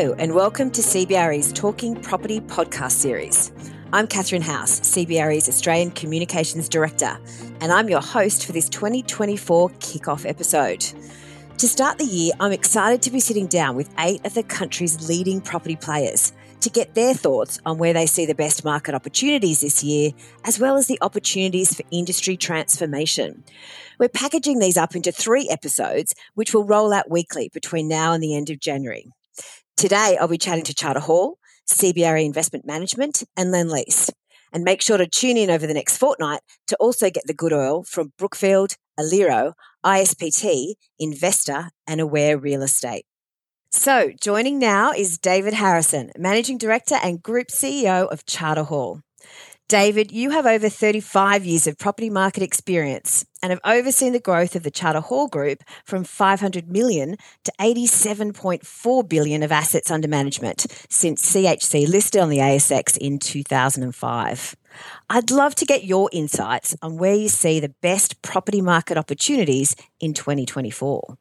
Hello, 0.00 0.14
and 0.18 0.34
welcome 0.34 0.70
to 0.70 0.80
CBRE's 0.80 1.52
Talking 1.52 1.94
Property 1.94 2.40
podcast 2.40 2.92
series. 2.92 3.52
I'm 3.92 4.06
Catherine 4.06 4.40
House, 4.40 4.80
CBRE's 4.80 5.46
Australian 5.46 5.90
Communications 5.90 6.70
Director, 6.70 7.18
and 7.60 7.70
I'm 7.70 7.90
your 7.90 8.00
host 8.00 8.46
for 8.46 8.52
this 8.52 8.70
2024 8.70 9.68
kickoff 9.68 10.26
episode. 10.26 10.86
To 11.58 11.68
start 11.68 11.98
the 11.98 12.06
year, 12.06 12.32
I'm 12.40 12.50
excited 12.50 13.02
to 13.02 13.10
be 13.10 13.20
sitting 13.20 13.46
down 13.46 13.76
with 13.76 13.92
eight 13.98 14.24
of 14.24 14.32
the 14.32 14.42
country's 14.42 15.06
leading 15.06 15.42
property 15.42 15.76
players 15.76 16.32
to 16.60 16.70
get 16.70 16.94
their 16.94 17.12
thoughts 17.12 17.60
on 17.66 17.76
where 17.76 17.92
they 17.92 18.06
see 18.06 18.24
the 18.24 18.34
best 18.34 18.64
market 18.64 18.94
opportunities 18.94 19.60
this 19.60 19.84
year, 19.84 20.12
as 20.46 20.58
well 20.58 20.78
as 20.78 20.86
the 20.86 20.98
opportunities 21.02 21.74
for 21.74 21.82
industry 21.90 22.38
transformation. 22.38 23.44
We're 23.98 24.08
packaging 24.08 24.60
these 24.60 24.78
up 24.78 24.96
into 24.96 25.12
three 25.12 25.50
episodes, 25.50 26.14
which 26.36 26.54
will 26.54 26.64
roll 26.64 26.94
out 26.94 27.10
weekly 27.10 27.50
between 27.52 27.86
now 27.86 28.14
and 28.14 28.22
the 28.22 28.34
end 28.34 28.48
of 28.48 28.60
January. 28.60 29.12
Today, 29.80 30.18
I'll 30.20 30.28
be 30.28 30.36
chatting 30.36 30.64
to 30.64 30.74
Charter 30.74 31.00
Hall, 31.00 31.38
CBRE 31.66 32.22
Investment 32.22 32.66
Management, 32.66 33.24
and 33.34 33.48
Lendlease. 33.50 34.10
And 34.52 34.62
make 34.62 34.82
sure 34.82 34.98
to 34.98 35.06
tune 35.06 35.38
in 35.38 35.48
over 35.48 35.66
the 35.66 35.72
next 35.72 35.96
fortnight 35.96 36.40
to 36.66 36.76
also 36.76 37.08
get 37.08 37.22
the 37.26 37.32
good 37.32 37.54
oil 37.54 37.82
from 37.84 38.12
Brookfield, 38.18 38.74
Aliro, 38.98 39.54
ISPT, 39.82 40.74
Investa, 41.00 41.70
and 41.86 41.98
Aware 41.98 42.36
Real 42.36 42.60
Estate. 42.60 43.06
So, 43.70 44.10
joining 44.20 44.58
now 44.58 44.92
is 44.92 45.16
David 45.16 45.54
Harrison, 45.54 46.10
Managing 46.14 46.58
Director 46.58 46.96
and 47.02 47.22
Group 47.22 47.46
CEO 47.48 48.06
of 48.06 48.26
Charter 48.26 48.64
Hall. 48.64 49.00
David, 49.70 50.10
you 50.10 50.30
have 50.30 50.46
over 50.46 50.68
35 50.68 51.46
years 51.46 51.68
of 51.68 51.78
property 51.78 52.10
market 52.10 52.42
experience 52.42 53.24
and 53.40 53.50
have 53.50 53.60
overseen 53.64 54.12
the 54.12 54.18
growth 54.18 54.56
of 54.56 54.64
the 54.64 54.70
Charter 54.72 54.98
Hall 54.98 55.28
Group 55.28 55.62
from 55.84 56.02
500 56.02 56.68
million 56.68 57.16
to 57.44 57.52
87.4 57.60 59.08
billion 59.08 59.44
of 59.44 59.52
assets 59.52 59.88
under 59.88 60.08
management 60.08 60.66
since 60.88 61.32
CHC 61.32 61.88
listed 61.88 62.20
on 62.20 62.30
the 62.30 62.38
ASX 62.38 62.96
in 62.96 63.20
2005. 63.20 64.56
I'd 65.08 65.30
love 65.30 65.54
to 65.54 65.64
get 65.64 65.84
your 65.84 66.10
insights 66.12 66.74
on 66.82 66.98
where 66.98 67.14
you 67.14 67.28
see 67.28 67.60
the 67.60 67.72
best 67.80 68.22
property 68.22 68.60
market 68.60 68.98
opportunities 68.98 69.76
in 70.00 70.14
2024. 70.14 71.16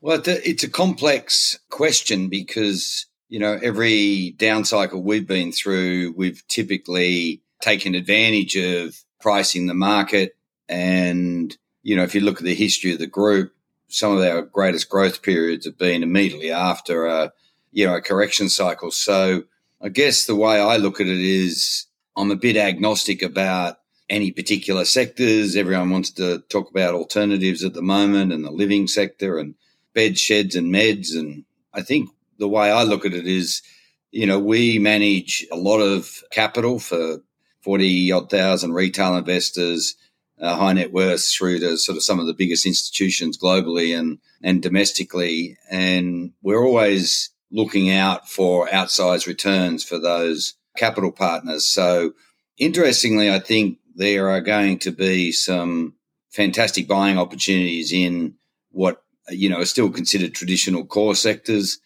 Well, 0.00 0.22
it's 0.24 0.62
a 0.62 0.70
complex 0.70 1.58
question 1.68 2.28
because, 2.28 3.06
you 3.28 3.40
know, 3.40 3.58
every 3.60 4.36
down 4.36 4.64
cycle 4.64 5.02
we've 5.02 5.26
been 5.26 5.50
through, 5.50 6.14
we've 6.16 6.46
typically 6.46 7.42
taken 7.62 7.94
advantage 7.94 8.56
of 8.56 8.94
pricing 9.20 9.66
the 9.66 9.74
market. 9.74 10.36
And, 10.68 11.56
you 11.82 11.96
know, 11.96 12.02
if 12.02 12.14
you 12.14 12.20
look 12.20 12.38
at 12.38 12.44
the 12.44 12.54
history 12.54 12.92
of 12.92 12.98
the 12.98 13.06
group, 13.06 13.54
some 13.88 14.16
of 14.16 14.22
our 14.22 14.42
greatest 14.42 14.90
growth 14.90 15.22
periods 15.22 15.64
have 15.64 15.78
been 15.78 16.02
immediately 16.02 16.50
after 16.50 17.06
a, 17.06 17.32
you 17.70 17.86
know, 17.86 17.94
a 17.94 18.02
correction 18.02 18.48
cycle. 18.48 18.90
So 18.90 19.44
I 19.80 19.88
guess 19.88 20.26
the 20.26 20.36
way 20.36 20.60
I 20.60 20.76
look 20.76 21.00
at 21.00 21.06
it 21.06 21.20
is 21.20 21.86
I'm 22.16 22.30
a 22.30 22.36
bit 22.36 22.56
agnostic 22.56 23.22
about 23.22 23.78
any 24.10 24.30
particular 24.30 24.84
sectors. 24.84 25.56
Everyone 25.56 25.90
wants 25.90 26.10
to 26.12 26.40
talk 26.48 26.70
about 26.70 26.94
alternatives 26.94 27.64
at 27.64 27.74
the 27.74 27.82
moment 27.82 28.32
and 28.32 28.44
the 28.44 28.50
living 28.50 28.86
sector 28.86 29.38
and 29.38 29.54
beds, 29.94 30.20
sheds 30.20 30.56
and 30.56 30.72
meds. 30.72 31.16
And 31.16 31.44
I 31.72 31.82
think 31.82 32.10
the 32.38 32.48
way 32.48 32.70
I 32.70 32.82
look 32.82 33.06
at 33.06 33.14
it 33.14 33.26
is, 33.26 33.62
you 34.10 34.26
know, 34.26 34.38
we 34.38 34.78
manage 34.78 35.46
a 35.50 35.56
lot 35.56 35.80
of 35.80 36.22
capital 36.30 36.78
for 36.78 37.22
40 37.62 38.12
odd 38.12 38.30
thousand 38.30 38.72
retail 38.72 39.16
investors, 39.16 39.94
uh, 40.40 40.56
high 40.56 40.72
net 40.72 40.92
worth 40.92 41.26
through 41.26 41.60
to 41.60 41.76
sort 41.76 41.96
of 41.96 42.02
some 42.02 42.18
of 42.18 42.26
the 42.26 42.34
biggest 42.34 42.66
institutions 42.66 43.38
globally 43.38 43.96
and, 43.98 44.18
and 44.42 44.62
domestically. 44.62 45.56
And 45.70 46.32
we're 46.42 46.64
always 46.64 47.30
looking 47.50 47.90
out 47.90 48.28
for 48.28 48.66
outsized 48.68 49.26
returns 49.26 49.84
for 49.84 49.98
those 49.98 50.54
capital 50.76 51.12
partners. 51.12 51.66
So 51.66 52.12
interestingly, 52.58 53.30
I 53.30 53.38
think 53.38 53.78
there 53.94 54.30
are 54.30 54.40
going 54.40 54.78
to 54.80 54.90
be 54.90 55.32
some 55.32 55.94
fantastic 56.30 56.88
buying 56.88 57.18
opportunities 57.18 57.92
in 57.92 58.34
what, 58.70 59.02
you 59.28 59.48
know, 59.48 59.60
are 59.60 59.66
still 59.66 59.90
considered 59.90 60.34
traditional 60.34 60.84
core 60.84 61.14
sectors. 61.14 61.78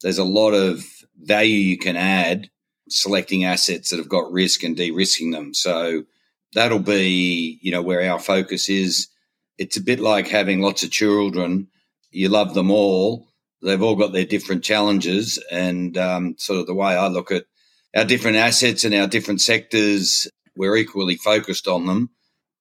There's 0.00 0.18
a 0.18 0.24
lot 0.24 0.52
of 0.52 0.84
value 1.16 1.56
you 1.56 1.78
can 1.78 1.96
add 1.96 2.50
selecting 2.90 3.44
assets 3.44 3.90
that 3.90 3.98
have 3.98 4.08
got 4.08 4.32
risk 4.32 4.62
and 4.62 4.76
de-risking 4.76 5.30
them. 5.30 5.54
So 5.54 6.04
that'll 6.54 6.78
be, 6.80 7.58
you 7.62 7.70
know, 7.70 7.82
where 7.82 8.10
our 8.10 8.18
focus 8.18 8.68
is. 8.68 9.08
It's 9.58 9.76
a 9.76 9.82
bit 9.82 10.00
like 10.00 10.28
having 10.28 10.60
lots 10.60 10.82
of 10.82 10.90
children. 10.90 11.68
You 12.10 12.28
love 12.28 12.54
them 12.54 12.70
all. 12.70 13.28
They've 13.62 13.82
all 13.82 13.96
got 13.96 14.12
their 14.12 14.24
different 14.24 14.64
challenges. 14.64 15.42
And 15.50 15.96
um, 15.98 16.36
sort 16.38 16.60
of 16.60 16.66
the 16.66 16.74
way 16.74 16.96
I 16.96 17.08
look 17.08 17.30
at 17.30 17.44
our 17.94 18.04
different 18.04 18.36
assets 18.36 18.84
and 18.84 18.94
our 18.94 19.06
different 19.06 19.40
sectors, 19.40 20.28
we're 20.56 20.76
equally 20.76 21.16
focused 21.16 21.68
on 21.68 21.86
them. 21.86 22.10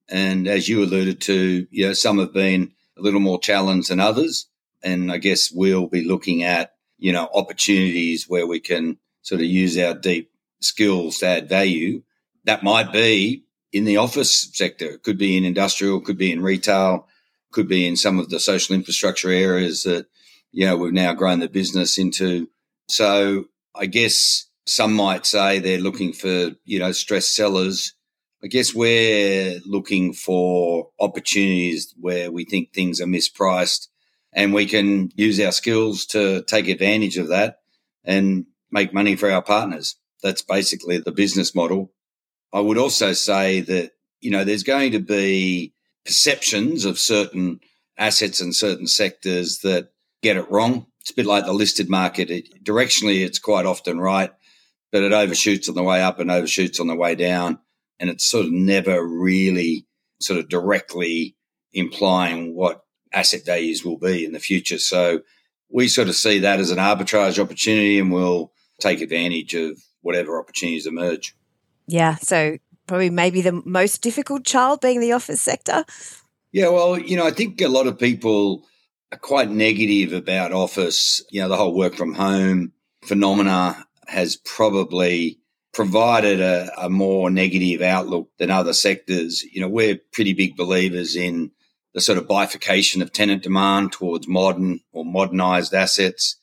And 0.10 0.48
as 0.48 0.68
you 0.68 0.84
alluded 0.84 1.22
to, 1.22 1.68
you 1.70 1.88
know, 1.88 1.94
some 1.94 2.20
have 2.20 2.34
been 2.34 2.72
a 2.98 3.02
little 3.02 3.20
more 3.20 3.40
challenged 3.40 3.90
than 3.90 4.00
others. 4.00 4.48
And 4.84 5.12
I 5.12 5.18
guess 5.18 5.52
we'll 5.52 5.88
be 5.88 6.04
looking 6.04 6.44
at, 6.44 6.74
you 6.98 7.14
know, 7.14 7.30
opportunities 7.34 8.26
where 8.28 8.48
we 8.48 8.60
can 8.60 8.98
sort 9.22 9.41
of 9.41 9.47
use 9.47 9.78
our 9.78 9.94
deep 9.94 10.31
skills 10.62 11.19
to 11.19 11.28
add 11.28 11.50
value. 11.50 12.02
That 12.46 12.63
might 12.63 12.91
be 12.91 13.44
in 13.72 13.85
the 13.85 13.97
office 13.97 14.50
sector, 14.53 14.91
it 14.91 15.03
could 15.03 15.18
be 15.18 15.38
in 15.38 15.46
industrial, 15.46 16.02
could 16.02 16.18
be 16.18 16.31
in 16.31 16.41
retail, 16.41 17.07
could 17.52 17.68
be 17.68 17.88
in 17.88 17.96
some 17.96 18.19
of 18.19 18.30
the 18.30 18.40
social 18.40 18.75
infrastructure 18.75 19.30
areas 19.30 19.84
that, 19.84 20.07
you 20.52 20.66
know, 20.66 20.78
we've 20.78 20.94
now 20.94 21.13
grown 21.13 21.40
the 21.40 21.47
business 21.47 21.97
into. 21.97 22.50
So 22.88 23.46
I 23.75 23.85
guess 23.85 24.47
some 24.66 24.94
might 24.94 25.25
say 25.25 25.59
they're 25.59 25.80
looking 25.80 26.13
for, 26.13 26.51
you 26.66 26.80
know, 26.80 26.91
stressed 26.91 27.36
sellers. 27.36 27.94
I 28.44 28.47
guess 28.47 28.74
we're 28.74 29.59
looking 29.66 30.13
for 30.13 30.90
opportunities 31.00 31.94
where 32.00 32.31
we 32.31 32.46
think 32.46 32.74
things 32.74 33.01
are 33.01 33.06
mispriced 33.06 33.88
and 34.34 34.53
we 34.53 34.66
can 34.66 35.12
use 35.16 35.40
our 35.40 35.51
skills 35.51 36.06
to 36.07 36.44
take 36.44 36.68
advantage 36.68 37.18
of 37.18 37.30
that 37.30 37.59
and 38.03 38.46
make 38.72 38.94
money 38.94 39.16
for 39.16 39.30
our 39.31 39.41
partners. 39.41 39.96
That's 40.24 40.41
basically 40.41 40.97
the 40.97 41.12
business 41.12 41.56
model. 41.56 41.91
I 42.53 42.59
would 42.59 42.78
also 42.78 43.13
say 43.13 43.62
that, 43.62 43.91
you 44.22 44.31
know, 44.31 44.44
there's 44.44 44.63
going 44.63 44.91
to 44.91 45.00
be 45.00 45.74
perceptions 46.06 46.85
of 46.85 47.00
certain 47.00 47.59
assets 47.97 48.41
and 48.41 48.56
certain 48.56 48.88
sectors 48.88 49.59
that 49.59 49.90
get 50.22 50.38
it 50.38 50.50
wrong. 50.50 50.88
It's 51.02 51.12
a 51.12 51.16
bit 51.16 51.25
like 51.25 51.46
the 51.46 51.53
listed 51.53 51.90
market. 51.90 52.30
It, 52.30 52.63
directionally, 52.63 53.25
it's 53.25 53.40
quite 53.40 53.66
often 53.66 54.00
right, 54.00 54.31
but 54.91 55.03
it 55.03 55.13
overshoots 55.13 55.69
on 55.69 55.75
the 55.75 55.84
way 55.84 56.01
up 56.01 56.19
and 56.19 56.31
overshoots 56.31 56.80
on 56.80 56.88
the 56.88 56.96
way 56.96 57.16
down. 57.16 57.59
And 58.00 58.09
it's 58.09 58.25
sort 58.25 58.46
of 58.46 58.51
never 58.51 59.06
really 59.06 59.86
sort 60.19 60.40
of 60.40 60.50
directly 60.50 61.36
implying 61.74 62.56
what 62.56 62.84
asset 63.13 63.46
values 63.46 63.84
will 63.84 63.97
be 63.97 64.25
in 64.25 64.34
the 64.34 64.40
future. 64.40 64.80
So 64.80 65.22
we 65.69 65.88
sort 65.88 66.09
of 66.09 66.16
see 66.16 66.40
that 66.40 66.59
as 66.59 66.72
an 66.72 66.78
arbitrage 66.78 67.40
opportunity 67.40 68.00
and 68.00 68.12
we'll 68.12 68.51
take 68.80 69.02
advantage 69.02 69.54
of 69.54 69.82
whatever 70.02 70.40
opportunities 70.40 70.88
emerge. 70.88 71.36
Yeah. 71.88 72.16
So 72.16 72.58
probably 72.88 73.10
maybe 73.10 73.42
the 73.42 73.62
most 73.66 74.02
difficult 74.02 74.46
child 74.46 74.82
being 74.82 75.00
the 75.00 75.12
office 75.12 75.42
sector. 75.42 75.86
Yeah. 76.52 76.70
Well, 76.70 77.00
you 77.00 77.18
know, 77.18 77.26
I 77.26 77.32
think 77.32 77.62
a 77.62 77.68
lot 77.68 77.88
of 77.88 78.00
people 78.00 78.66
are 79.12 79.18
quite 79.18 79.50
negative 79.50 80.14
about 80.14 80.52
office. 80.52 81.24
You 81.30 81.42
know, 81.42 81.50
the 81.50 81.58
whole 81.58 81.76
work 81.76 81.96
from 81.96 82.14
home 82.14 82.74
phenomena 83.04 83.86
has 84.08 84.36
probably 84.36 85.40
provided 85.74 86.42
a, 86.42 86.72
a 86.78 86.90
more 86.90 87.30
negative 87.30 87.82
outlook 87.82 88.30
than 88.38 88.52
other 88.52 88.74
sectors. 88.74 89.44
You 89.44 89.62
know, 89.62 89.70
we're 89.70 90.00
pretty 90.12 90.34
big 90.34 90.58
believers 90.58 91.16
in 91.16 91.52
the 91.94 92.02
sort 92.02 92.18
of 92.18 92.28
bifurcation 92.28 93.02
of 93.02 93.12
tenant 93.12 93.44
demand 93.44 93.92
towards 93.92 94.28
modern 94.28 94.82
or 94.92 95.06
modernized 95.06 95.74
assets. 95.74 96.38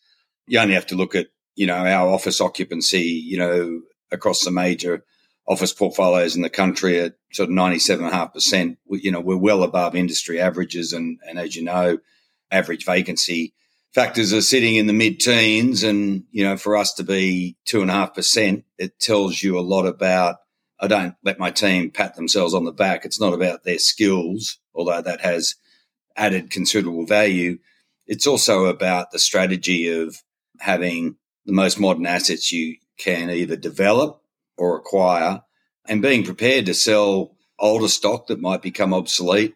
You 0.47 0.59
only 0.59 0.75
have 0.75 0.87
to 0.87 0.97
look 0.97 1.15
at 1.15 1.29
you 1.57 1.67
know, 1.67 1.75
our 1.75 2.09
office 2.09 2.41
occupancy, 2.41 3.03
you 3.03 3.39
know, 3.39 3.81
across 4.13 4.45
the 4.45 4.51
major 4.51 5.05
office 5.49 5.73
portfolios 5.73 6.37
in 6.37 6.43
the 6.43 6.51
country 6.51 7.01
at 7.01 7.15
sort 7.33 7.49
of 7.49 7.55
97.5%. 7.55 8.77
You 8.89 9.11
know, 9.11 9.21
we're 9.21 9.37
well 9.37 9.63
above 9.63 9.97
industry 9.97 10.41
averages. 10.41 10.93
And, 10.93 11.19
and 11.29 11.39
as 11.39 11.57
you 11.57 11.65
know, 11.65 11.99
average 12.51 12.85
vacancy 12.85 13.55
factors 13.95 14.33
are 14.33 14.43
sitting 14.43 14.77
in 14.77 14.87
the 14.87 14.93
mid 14.93 15.19
teens. 15.19 15.83
And, 15.83 16.25
you 16.31 16.45
know, 16.45 16.57
for 16.57 16.77
us 16.77 16.93
to 16.95 17.05
be 17.05 17.57
two 17.65 17.81
and 17.81 17.91
a 17.91 17.95
half 17.95 18.15
percent, 18.15 18.65
it 18.79 18.99
tells 19.01 19.43
you 19.43 19.59
a 19.59 19.61
lot 19.61 19.87
about, 19.87 20.37
I 20.79 20.89
don't 20.89 21.15
let 21.25 21.39
my 21.39 21.51
team 21.51 21.91
pat 21.91 22.17
themselves 22.17 22.53
on 22.53 22.65
the 22.65 22.73
back. 22.73 23.05
It's 23.05 23.21
not 23.21 23.33
about 23.33 23.65
their 23.65 23.79
skills, 23.79 24.59
although 24.75 25.01
that 25.01 25.23
has 25.23 25.55
added 26.17 26.51
considerable 26.51 27.07
value. 27.07 27.59
It's 28.07 28.27
also 28.27 28.67
about 28.67 29.11
the 29.11 29.19
strategy 29.19 29.89
of 29.89 30.23
having 30.61 31.17
the 31.47 31.53
most 31.53 31.81
modern 31.81 32.07
assets 32.07 32.53
you 32.53 32.77
can 32.99 33.31
either 33.31 33.57
develop 33.57 34.23
or 34.57 34.77
acquire 34.77 35.43
and 35.89 36.03
being 36.03 36.25
prepared 36.25 36.67
to 36.67 36.75
sell 36.75 37.37
older 37.59 37.89
stock 37.89 38.27
that 38.27 38.41
might 38.41 38.63
become 38.63 38.93
obsolete 38.93 39.55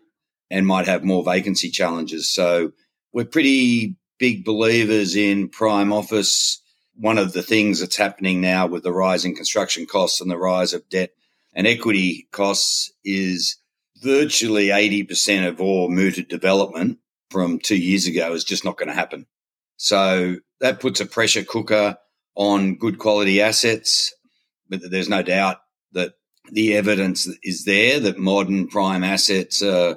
and 0.50 0.66
might 0.66 0.86
have 0.86 1.04
more 1.04 1.24
vacancy 1.24 1.70
challenges. 1.70 2.32
So 2.32 2.72
we're 3.12 3.24
pretty 3.24 3.96
big 4.18 4.44
believers 4.44 5.16
in 5.16 5.48
prime 5.48 5.92
office 5.92 6.60
one 7.00 7.16
of 7.16 7.32
the 7.32 7.42
things 7.42 7.80
that's 7.80 7.96
happening 7.96 8.42
now 8.42 8.66
with 8.66 8.82
the 8.82 8.92
rise 8.92 9.24
in 9.24 9.34
construction 9.34 9.86
costs 9.86 10.20
and 10.20 10.30
the 10.30 10.36
rise 10.36 10.74
of 10.74 10.88
debt 10.90 11.10
and 11.54 11.66
equity 11.66 12.28
costs 12.30 12.92
is 13.04 13.56
virtually 14.02 14.66
80% 14.66 15.48
of 15.48 15.60
all 15.62 15.88
mooted 15.88 16.28
development 16.28 16.98
from 17.30 17.58
two 17.58 17.76
years 17.76 18.06
ago 18.06 18.34
is 18.34 18.44
just 18.44 18.66
not 18.66 18.76
going 18.76 18.88
to 18.88 18.94
happen. 18.94 19.26
So 19.82 20.36
that 20.60 20.78
puts 20.78 21.00
a 21.00 21.06
pressure 21.06 21.42
cooker 21.42 21.96
on 22.34 22.76
good 22.76 22.98
quality 22.98 23.40
assets. 23.40 24.14
But 24.68 24.82
there's 24.90 25.08
no 25.08 25.22
doubt 25.22 25.56
that 25.92 26.12
the 26.52 26.76
evidence 26.76 27.26
is 27.42 27.64
there 27.64 27.98
that 28.00 28.18
modern 28.18 28.68
prime 28.68 29.02
assets 29.02 29.62
are 29.62 29.96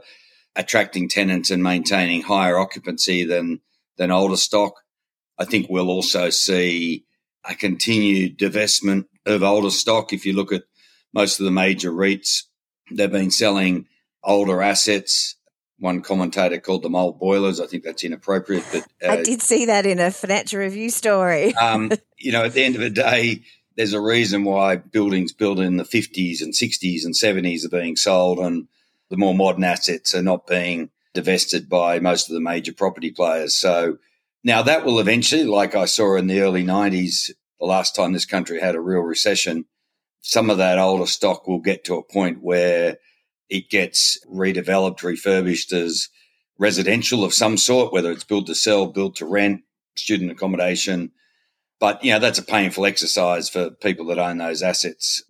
attracting 0.56 1.10
tenants 1.10 1.52
and 1.52 1.62
maintaining 1.62 2.22
higher 2.22 2.58
occupancy 2.58 3.26
than, 3.26 3.60
than 3.98 4.10
older 4.10 4.38
stock. 4.38 4.76
I 5.38 5.44
think 5.44 5.68
we'll 5.70 5.90
also 5.90 6.30
see 6.30 7.04
a 7.44 7.54
continued 7.54 8.40
divestment 8.40 9.08
of 9.26 9.44
older 9.44 9.70
stock. 9.70 10.14
If 10.14 10.26
you 10.26 10.32
look 10.32 10.54
at 10.54 10.64
most 11.14 11.42
of 11.42 11.44
the 11.44 11.52
major 11.52 11.92
REITs, 11.92 12.44
they've 12.90 13.12
been 13.12 13.32
selling 13.32 13.88
older 14.24 14.62
assets. 14.62 15.36
One 15.84 16.02
commentator 16.02 16.62
called 16.62 16.82
them 16.82 16.96
old 16.96 17.20
boilers. 17.20 17.60
I 17.60 17.68
think 17.68 17.84
that's 17.84 18.06
inappropriate, 18.06 18.64
but 18.72 18.88
uh, 19.06 19.12
I 19.12 19.22
did 19.22 19.42
see 19.42 19.66
that 19.66 19.86
in 19.86 20.00
a 20.00 20.12
financial 20.12 20.60
review 20.60 20.90
story. 20.90 21.54
um, 21.62 21.92
you 22.18 22.32
know, 22.32 22.46
at 22.46 22.54
the 22.54 22.64
end 22.64 22.76
of 22.76 22.82
the 22.82 22.90
day, 22.90 23.42
there's 23.76 23.92
a 23.92 24.00
reason 24.00 24.46
why 24.46 24.78
buildings 24.78 25.34
built 25.34 25.60
in 25.60 25.76
the 25.76 25.84
50s 25.84 26.42
and 26.42 26.54
60s 26.54 27.04
and 27.04 27.14
70s 27.14 27.66
are 27.66 27.70
being 27.70 27.98
sold, 27.98 28.40
and 28.40 28.70
the 29.10 29.18
more 29.18 29.36
modern 29.36 29.66
assets 29.66 30.16
are 30.16 30.24
not 30.24 30.48
being 30.48 30.90
divested 31.14 31.68
by 31.68 32.00
most 32.00 32.30
of 32.30 32.34
the 32.34 32.40
major 32.40 32.72
property 32.72 33.12
players. 33.12 33.54
So 33.54 33.98
now 34.42 34.62
that 34.62 34.86
will 34.86 35.02
eventually, 35.02 35.44
like 35.44 35.76
I 35.76 35.84
saw 35.84 36.16
in 36.16 36.28
the 36.28 36.40
early 36.40 36.64
90s, 36.64 37.30
the 37.60 37.66
last 37.66 37.94
time 37.94 38.14
this 38.14 38.26
country 38.26 38.62
had 38.62 38.76
a 38.76 38.80
real 38.80 39.02
recession, 39.02 39.66
some 40.22 40.50
of 40.50 40.60
that 40.60 40.80
older 40.80 41.08
stock 41.08 41.46
will 41.46 41.60
get 41.60 41.84
to 41.84 41.96
a 41.96 42.04
point 42.04 42.42
where 42.42 43.00
it 43.50 43.70
gets 43.70 44.20
redeveloped, 44.28 45.04
refurbished 45.04 45.72
as 45.72 46.10
residential 46.58 47.24
of 47.24 47.34
some 47.34 47.58
sort, 47.58 47.92
whether 47.92 48.12
it's 48.12 48.24
built 48.24 48.48
to 48.48 48.56
sell, 48.56 48.88
built 48.88 49.16
to 49.18 49.26
rent, 49.26 49.62
student 49.96 50.32
accommodation. 50.32 51.12
But, 51.80 52.04
you 52.04 52.14
know, 52.14 52.20
that's 52.20 52.40
a 52.40 52.44
painful 52.44 52.86
exercise 52.86 53.50
for 53.50 53.70
people 53.70 54.06
that 54.08 54.20
own 54.20 54.38
those 54.38 54.64
assets. 54.64 55.24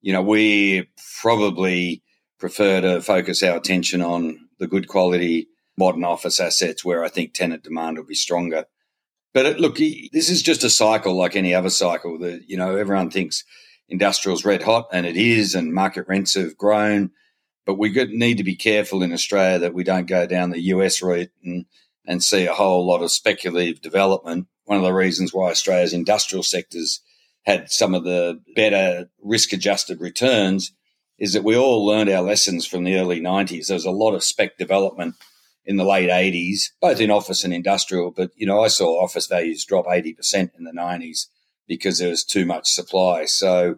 You 0.00 0.12
know, 0.12 0.22
we 0.22 0.88
probably 1.20 2.02
prefer 2.38 2.80
to 2.80 3.00
focus 3.00 3.42
our 3.42 3.56
attention 3.56 4.02
on 4.02 4.48
the 4.58 4.66
good 4.66 4.88
quality 4.88 5.48
modern 5.76 6.04
office 6.04 6.40
assets 6.40 6.84
where 6.84 7.04
I 7.04 7.08
think 7.08 7.34
tenant 7.34 7.62
demand 7.62 7.98
will 7.98 8.04
be 8.04 8.14
stronger. 8.14 8.66
But 9.34 9.46
it, 9.46 9.60
look, 9.60 9.76
this 9.76 10.30
is 10.30 10.42
just 10.42 10.64
a 10.64 10.70
cycle 10.70 11.14
like 11.16 11.36
any 11.36 11.54
other 11.54 11.70
cycle. 11.70 12.18
That 12.18 12.44
you 12.46 12.56
know, 12.56 12.76
everyone 12.76 13.10
thinks 13.10 13.44
industrial's 13.88 14.44
red 14.44 14.62
hot, 14.62 14.88
and 14.92 15.04
it 15.04 15.16
is, 15.16 15.54
and 15.54 15.74
market 15.74 16.06
rents 16.08 16.34
have 16.34 16.56
grown. 16.56 17.10
But 17.66 17.78
we 17.78 17.90
need 17.90 18.38
to 18.38 18.44
be 18.44 18.54
careful 18.54 19.02
in 19.02 19.12
Australia 19.12 19.58
that 19.58 19.74
we 19.74 19.84
don't 19.84 20.06
go 20.06 20.26
down 20.26 20.50
the 20.50 20.60
US 20.60 21.02
route 21.02 21.30
and, 21.42 21.66
and 22.06 22.22
see 22.22 22.46
a 22.46 22.54
whole 22.54 22.86
lot 22.86 23.02
of 23.02 23.10
speculative 23.10 23.82
development. 23.82 24.46
One 24.64 24.78
of 24.78 24.84
the 24.84 24.92
reasons 24.92 25.34
why 25.34 25.50
Australia's 25.50 25.92
industrial 25.92 26.44
sectors 26.44 27.00
had 27.44 27.70
some 27.70 27.94
of 27.94 28.04
the 28.04 28.40
better 28.54 29.10
risk 29.22 29.52
adjusted 29.52 30.00
returns 30.00 30.72
is 31.18 31.32
that 31.32 31.44
we 31.44 31.56
all 31.56 31.84
learned 31.84 32.10
our 32.10 32.22
lessons 32.22 32.66
from 32.66 32.84
the 32.84 32.96
early 32.96 33.20
90s. 33.20 33.66
There 33.66 33.74
was 33.74 33.84
a 33.84 33.90
lot 33.90 34.14
of 34.14 34.22
spec 34.22 34.58
development 34.58 35.14
in 35.64 35.76
the 35.76 35.84
late 35.84 36.10
80s, 36.10 36.70
both 36.80 37.00
in 37.00 37.10
office 37.10 37.42
and 37.42 37.52
industrial. 37.52 38.12
But, 38.12 38.30
you 38.36 38.46
know, 38.46 38.62
I 38.62 38.68
saw 38.68 39.02
office 39.02 39.26
values 39.26 39.64
drop 39.64 39.86
80% 39.86 40.50
in 40.56 40.64
the 40.64 40.72
90s 40.72 41.26
because 41.66 41.98
there 41.98 42.10
was 42.10 42.24
too 42.24 42.46
much 42.46 42.70
supply. 42.70 43.24
So 43.24 43.76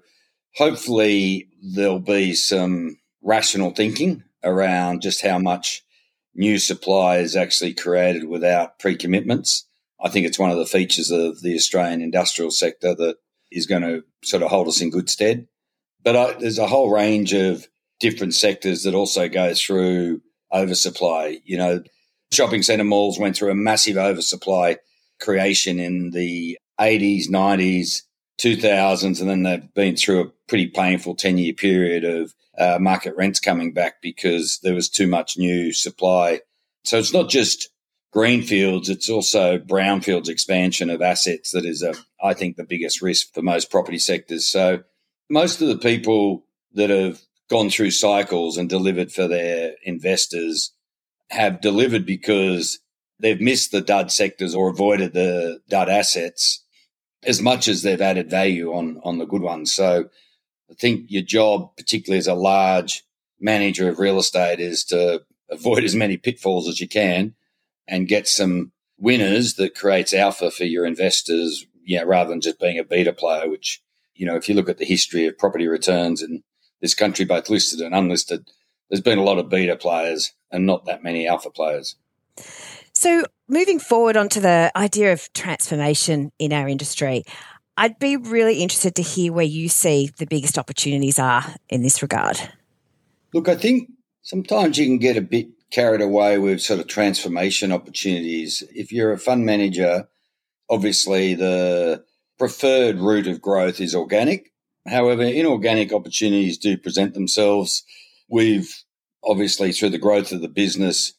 hopefully 0.56 1.49
there'll 1.62 2.00
be 2.00 2.35
some 2.35 2.99
rational 3.23 3.70
thinking 3.70 4.25
around 4.44 5.03
just 5.03 5.23
how 5.23 5.38
much 5.38 5.82
new 6.35 6.59
supply 6.59 7.19
is 7.19 7.37
actually 7.37 7.75
created 7.75 8.25
without 8.25 8.79
pre 8.79 8.97
commitments. 8.97 9.67
I 10.00 10.09
think 10.09 10.26
it's 10.26 10.38
one 10.38 10.50
of 10.50 10.59
the 10.59 10.67
features 10.67 11.11
of 11.11 11.43
the 11.43 11.55
Australian 11.55 12.00
industrial 12.00 12.50
sector 12.50 12.94
that 12.94 13.17
is 13.50 13.67
going 13.67 13.82
to 13.82 14.05
sort 14.23 14.43
of 14.43 14.50
hold 14.50 14.69
us 14.69 14.81
in 14.81 14.91
good 14.91 15.11
stead. 15.11 15.49
But 16.05 16.17
I, 16.17 16.32
there's 16.35 16.59
a 16.59 16.69
whole 16.69 16.91
range 16.93 17.32
of 17.32 17.67
different 17.99 18.35
sectors 18.35 18.85
that 18.85 18.94
also 18.94 19.29
go 19.29 19.55
through 19.55 20.23
oversupply. 20.53 21.38
You 21.44 21.59
know, 21.59 21.82
shopping 22.31 22.62
centre 22.62 22.85
malls 22.85 23.19
went 23.19 23.37
through 23.37 23.50
a 23.50 23.56
massive 23.56 23.97
oversupply 23.97 24.76
creation 25.21 25.81
in 25.81 26.11
the 26.11 26.59
80s, 26.81 27.29
90s, 27.29 28.03
2000s, 28.41 29.21
and 29.21 29.29
then 29.29 29.43
they've 29.43 29.75
been 29.75 29.97
through 29.97 30.21
a 30.21 30.31
pretty 30.47 30.69
painful 30.69 31.17
10 31.17 31.38
year 31.38 31.53
period 31.53 32.05
of 32.05 32.35
uh, 32.59 32.79
market 32.81 33.15
rents 33.17 33.41
coming 33.41 33.73
back 33.73 34.03
because 34.03 34.59
there 34.63 34.75
was 34.75 34.89
too 34.89 35.07
much 35.07 35.39
new 35.39 35.73
supply. 35.73 36.41
So 36.85 36.99
it's 36.99 37.13
not 37.13 37.29
just 37.29 37.71
greenfields, 38.13 38.89
it's 38.89 39.09
also 39.09 39.59
brownfields 39.59 40.29
expansion 40.29 40.91
of 40.91 41.03
assets 41.03 41.53
that 41.53 41.65
is, 41.65 41.83
a, 41.83 41.95
I 42.23 42.35
think, 42.35 42.57
the 42.57 42.65
biggest 42.65 43.03
risk 43.03 43.33
for 43.35 43.43
most 43.43 43.71
property 43.71 43.99
sectors. 43.99 44.47
So 44.47 44.81
most 45.31 45.61
of 45.61 45.69
the 45.69 45.79
people 45.79 46.45
that 46.75 46.91
have 46.91 47.21
gone 47.49 47.71
through 47.71 47.91
cycles 47.91 48.57
and 48.57 48.69
delivered 48.69 49.13
for 49.13 49.29
their 49.29 49.75
investors 49.85 50.73
have 51.31 51.61
delivered 51.61 52.07
because 52.07 52.81
they've 53.21 53.41
missed 53.41 53.73
the 53.73 53.81
dud 53.81 54.11
sectors 54.11 54.55
or 54.55 54.71
avoided 54.71 55.13
the 55.13 55.61
dud 55.69 55.89
assets 55.89 56.65
as 57.25 57.43
much 57.43 57.69
as 57.69 57.83
they've 57.83 58.01
added 58.01 58.31
value 58.31 58.73
on 58.73 59.01
on 59.03 59.19
the 59.19 59.27
good 59.27 59.43
ones. 59.43 59.73
So 59.73 60.09
I 60.70 60.75
think 60.75 61.06
your 61.09 61.23
job, 61.23 61.76
particularly 61.76 62.19
as 62.19 62.26
a 62.26 62.35
large 62.35 63.05
manager 63.41 63.88
of 63.88 63.99
real 63.99 64.19
estate, 64.19 64.61
is 64.61 64.85
to 64.85 65.23
avoid 65.50 65.85
as 65.85 65.94
many 65.94 66.17
pitfalls 66.17 66.69
as 66.69 66.81
you 66.81 66.88
can 66.88 67.35
and 67.87 68.09
get 68.09 68.29
some 68.29 68.73
winners 68.99 69.55
that 69.55 69.75
creates 69.75 70.12
alpha 70.12 70.50
for 70.50 70.65
your 70.65 70.85
investors, 70.85 71.67
yeah, 71.85 72.03
rather 72.03 72.31
than 72.31 72.41
just 72.41 72.61
being 72.61 72.79
a 72.79 72.85
beta 72.85 73.12
player, 73.12 73.49
which, 73.49 73.82
you 74.15 74.26
know, 74.26 74.37
if 74.37 74.49
you 74.49 74.55
look 74.55 74.69
at 74.69 74.79
the 74.79 74.85
history 74.85 75.26
of 75.26 75.38
property 75.38 75.67
returns 75.67 76.23
in 76.23 76.43
this 76.81 76.94
country, 76.94 77.25
both 77.25 77.49
listed 77.49 77.81
and 77.81 77.94
unlisted, 77.94 78.50
there's 78.91 79.00
been 79.00 79.19
a 79.19 79.25
lot 79.25 79.38
of 79.38 79.49
beta 79.49 79.76
players 79.76 80.33
and 80.50 80.66
not 80.66 80.85
that 80.85 81.02
many 81.02 81.26
alpha 81.26 81.50
players. 81.50 81.97
So, 82.93 83.25
moving 83.49 83.78
forward 83.78 84.16
onto 84.16 84.40
the 84.40 84.73
idea 84.75 85.12
of 85.12 85.33
transformation 85.33 86.33
in 86.38 86.52
our 86.52 86.69
industry, 86.69 87.25
I'd 87.78 88.00
be 88.00 88.16
really 88.16 88.61
interested 88.61 88.97
to 88.97 89.02
hear 89.02 89.32
where 89.32 89.44
you 89.44 89.68
see 89.68 90.11
the 90.18 90.26
biggest 90.26 90.58
opportunities 90.58 91.16
are 91.16 91.44
in 91.68 91.82
this 91.85 92.02
regard. 92.02 92.37
Look, 93.32 93.49
I 93.49 93.54
think 93.54 93.88
sometimes 94.23 94.78
you 94.78 94.87
can 94.87 94.99
get 94.99 95.16
a 95.16 95.20
bit 95.20 95.47
carried 95.70 96.00
away 96.00 96.38
with 96.38 96.61
sort 96.61 96.80
of 96.80 96.88
transformation 96.88 97.70
opportunities. 97.70 98.64
If 98.75 98.90
you're 98.90 99.12
a 99.12 99.18
fund 99.18 99.47
manager, 99.47 100.08
obviously 100.68 101.35
the 101.35 102.04
preferred 102.37 102.99
route 102.99 103.28
of 103.28 103.40
growth 103.40 103.80
is 103.80 103.94
organic. 103.94 104.52
However, 104.85 105.23
inorganic 105.23 105.92
opportunities 105.92 106.58
do 106.58 106.76
present 106.78 107.14
themselves. 107.14 107.85
We've 108.28 108.75
obviously, 109.23 109.70
through 109.70 109.90
the 109.90 109.99
growth 109.99 110.32
of 110.32 110.40
the 110.40 110.49
business, 110.49 111.12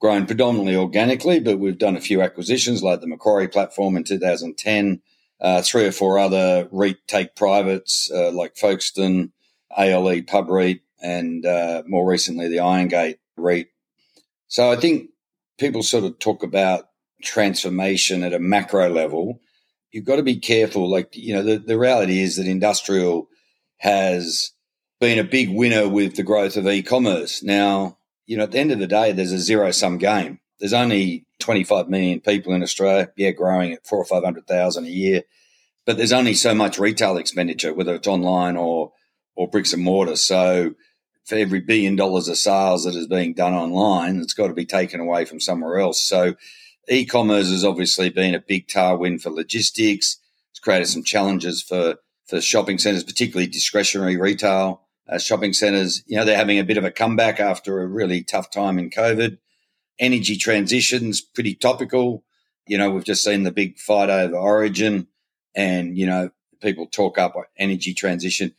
grown 0.00 0.24
predominantly 0.24 0.76
organically, 0.76 1.40
but 1.40 1.58
we've 1.58 1.76
done 1.76 1.96
a 1.96 2.00
few 2.00 2.22
acquisitions 2.22 2.82
like 2.82 3.02
the 3.02 3.06
Macquarie 3.06 3.48
platform 3.48 3.98
in 3.98 4.04
2010, 4.04 5.02
uh, 5.40 5.62
three 5.62 5.86
or 5.86 5.92
four 5.92 6.18
other 6.18 6.68
REIT 6.70 6.98
take 7.06 7.36
privates 7.36 8.10
uh, 8.12 8.30
like 8.32 8.56
Folkestone, 8.56 9.32
ALE 9.76 10.22
Pub 10.22 10.48
REIT, 10.48 10.80
and 11.02 11.44
uh, 11.44 11.82
more 11.86 12.08
recently 12.08 12.48
the 12.48 12.56
Irongate 12.56 13.18
REIT. 13.36 13.68
So 14.48 14.70
I 14.70 14.76
think 14.76 15.10
people 15.58 15.82
sort 15.82 16.04
of 16.04 16.18
talk 16.18 16.42
about 16.42 16.88
transformation 17.22 18.22
at 18.22 18.34
a 18.34 18.38
macro 18.38 18.88
level. 18.88 19.40
You've 19.90 20.04
got 20.04 20.16
to 20.16 20.22
be 20.22 20.38
careful. 20.38 20.90
Like, 20.90 21.14
you 21.16 21.34
know, 21.34 21.42
the, 21.42 21.58
the 21.58 21.78
reality 21.78 22.22
is 22.22 22.36
that 22.36 22.46
industrial 22.46 23.28
has 23.78 24.52
been 25.00 25.18
a 25.18 25.24
big 25.24 25.50
winner 25.50 25.88
with 25.88 26.16
the 26.16 26.22
growth 26.22 26.56
of 26.56 26.66
e-commerce. 26.66 27.42
Now, 27.42 27.98
you 28.26 28.36
know, 28.36 28.44
at 28.44 28.52
the 28.52 28.58
end 28.58 28.72
of 28.72 28.78
the 28.78 28.86
day, 28.86 29.12
there's 29.12 29.32
a 29.32 29.38
zero 29.38 29.70
sum 29.70 29.98
game. 29.98 30.40
There's 30.58 30.72
only 30.72 31.26
25 31.40 31.88
million 31.88 32.20
people 32.20 32.52
in 32.52 32.62
Australia, 32.62 33.10
yeah, 33.16 33.30
growing 33.30 33.72
at 33.72 33.86
four 33.86 33.98
or 33.98 34.04
500,000 34.04 34.84
a 34.84 34.88
year. 34.88 35.22
But 35.84 35.96
there's 35.96 36.12
only 36.12 36.34
so 36.34 36.54
much 36.54 36.78
retail 36.78 37.16
expenditure, 37.16 37.72
whether 37.72 37.94
it's 37.94 38.08
online 38.08 38.56
or, 38.56 38.92
or 39.36 39.48
bricks 39.48 39.72
and 39.72 39.82
mortar. 39.82 40.16
So 40.16 40.74
for 41.24 41.36
every 41.36 41.60
billion 41.60 41.96
dollars 41.96 42.28
of 42.28 42.38
sales 42.38 42.84
that 42.84 42.94
is 42.94 43.06
being 43.06 43.34
done 43.34 43.54
online, 43.54 44.20
it's 44.20 44.34
got 44.34 44.48
to 44.48 44.54
be 44.54 44.64
taken 44.64 45.00
away 45.00 45.24
from 45.24 45.40
somewhere 45.40 45.78
else. 45.78 46.00
So 46.00 46.34
e-commerce 46.88 47.50
has 47.50 47.64
obviously 47.64 48.10
been 48.10 48.34
a 48.34 48.40
big 48.40 48.66
tailwind 48.66 49.22
for 49.22 49.30
logistics. 49.30 50.18
It's 50.50 50.60
created 50.60 50.86
some 50.86 51.04
challenges 51.04 51.62
for, 51.62 51.96
for 52.26 52.40
shopping 52.40 52.78
centres, 52.78 53.04
particularly 53.04 53.48
discretionary 53.48 54.16
retail 54.16 54.82
uh, 55.08 55.18
shopping 55.18 55.52
centres. 55.52 56.02
You 56.06 56.16
know, 56.16 56.24
they're 56.24 56.36
having 56.36 56.58
a 56.58 56.64
bit 56.64 56.78
of 56.78 56.84
a 56.84 56.90
comeback 56.90 57.40
after 57.40 57.80
a 57.80 57.86
really 57.86 58.22
tough 58.22 58.50
time 58.50 58.78
in 58.78 58.90
COVID. 58.90 59.38
Energy 59.98 60.36
transitions, 60.36 61.20
pretty 61.20 61.54
topical. 61.54 62.24
You 62.66 62.78
know, 62.78 62.90
we've 62.90 63.04
just 63.04 63.24
seen 63.24 63.44
the 63.44 63.52
big 63.52 63.78
fight 63.78 64.10
over 64.10 64.36
Origin. 64.36 65.08
and, 65.54 65.96
you 65.96 66.06
know, 66.06 66.30
people 66.60 66.86
talk 66.86 67.18
up 67.18 67.34
energy 67.58 67.94
transition. 67.94 68.54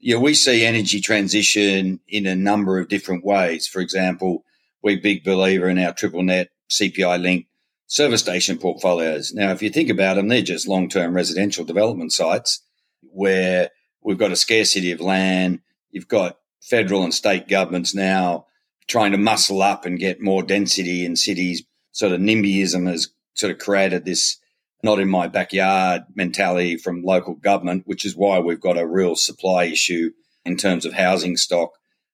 Yeah, 0.00 0.16
we 0.16 0.34
see 0.34 0.64
energy 0.64 1.00
transition 1.00 2.00
in 2.08 2.26
a 2.26 2.34
number 2.34 2.78
of 2.78 2.88
different 2.88 3.24
ways. 3.24 3.66
For 3.66 3.80
example, 3.80 4.44
we're 4.82 5.00
big 5.00 5.24
believer 5.24 5.68
in 5.68 5.78
our 5.78 5.92
triple 5.92 6.22
net 6.22 6.50
CPI 6.70 7.22
linked 7.22 7.48
service 7.86 8.20
station 8.20 8.58
portfolios. 8.58 9.32
Now, 9.32 9.52
if 9.52 9.62
you 9.62 9.70
think 9.70 9.90
about 9.90 10.16
them, 10.16 10.28
they're 10.28 10.42
just 10.42 10.66
long 10.66 10.88
term 10.88 11.14
residential 11.14 11.64
development 11.64 12.12
sites 12.12 12.64
where 13.02 13.70
we've 14.02 14.18
got 14.18 14.32
a 14.32 14.36
scarcity 14.36 14.90
of 14.92 15.00
land. 15.00 15.60
You've 15.90 16.08
got 16.08 16.38
federal 16.60 17.04
and 17.04 17.14
state 17.14 17.48
governments 17.48 17.94
now 17.94 18.46
trying 18.92 19.12
to 19.12 19.18
muscle 19.18 19.62
up 19.62 19.86
and 19.86 19.98
get 19.98 20.20
more 20.20 20.42
density 20.42 21.02
in 21.06 21.16
cities. 21.16 21.64
Sort 21.92 22.12
of 22.12 22.20
NIMBYism 22.20 22.86
has 22.90 23.08
sort 23.32 23.50
of 23.50 23.58
created 23.58 24.04
this 24.04 24.36
not 24.82 24.98
in 24.98 25.08
my 25.08 25.28
backyard 25.28 26.02
mentality 26.14 26.76
from 26.76 27.02
local 27.02 27.34
government, 27.34 27.84
which 27.86 28.04
is 28.04 28.14
why 28.14 28.38
we've 28.38 28.60
got 28.60 28.76
a 28.76 28.86
real 28.86 29.16
supply 29.16 29.64
issue 29.64 30.10
in 30.44 30.58
terms 30.58 30.84
of 30.84 30.92
housing 30.92 31.38
stock. 31.38 31.70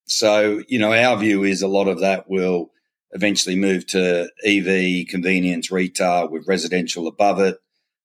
So, 0.06 0.62
you 0.68 0.78
know, 0.78 0.92
our 0.92 1.16
view 1.16 1.42
is 1.42 1.62
a 1.62 1.68
lot 1.68 1.88
of 1.88 1.98
that 1.98 2.30
will 2.30 2.70
eventually 3.10 3.56
move 3.56 3.84
to 3.88 4.30
EV, 4.46 5.08
convenience, 5.08 5.72
retail 5.72 6.28
with 6.28 6.46
residential 6.46 7.08
above 7.08 7.40
it. 7.40 7.58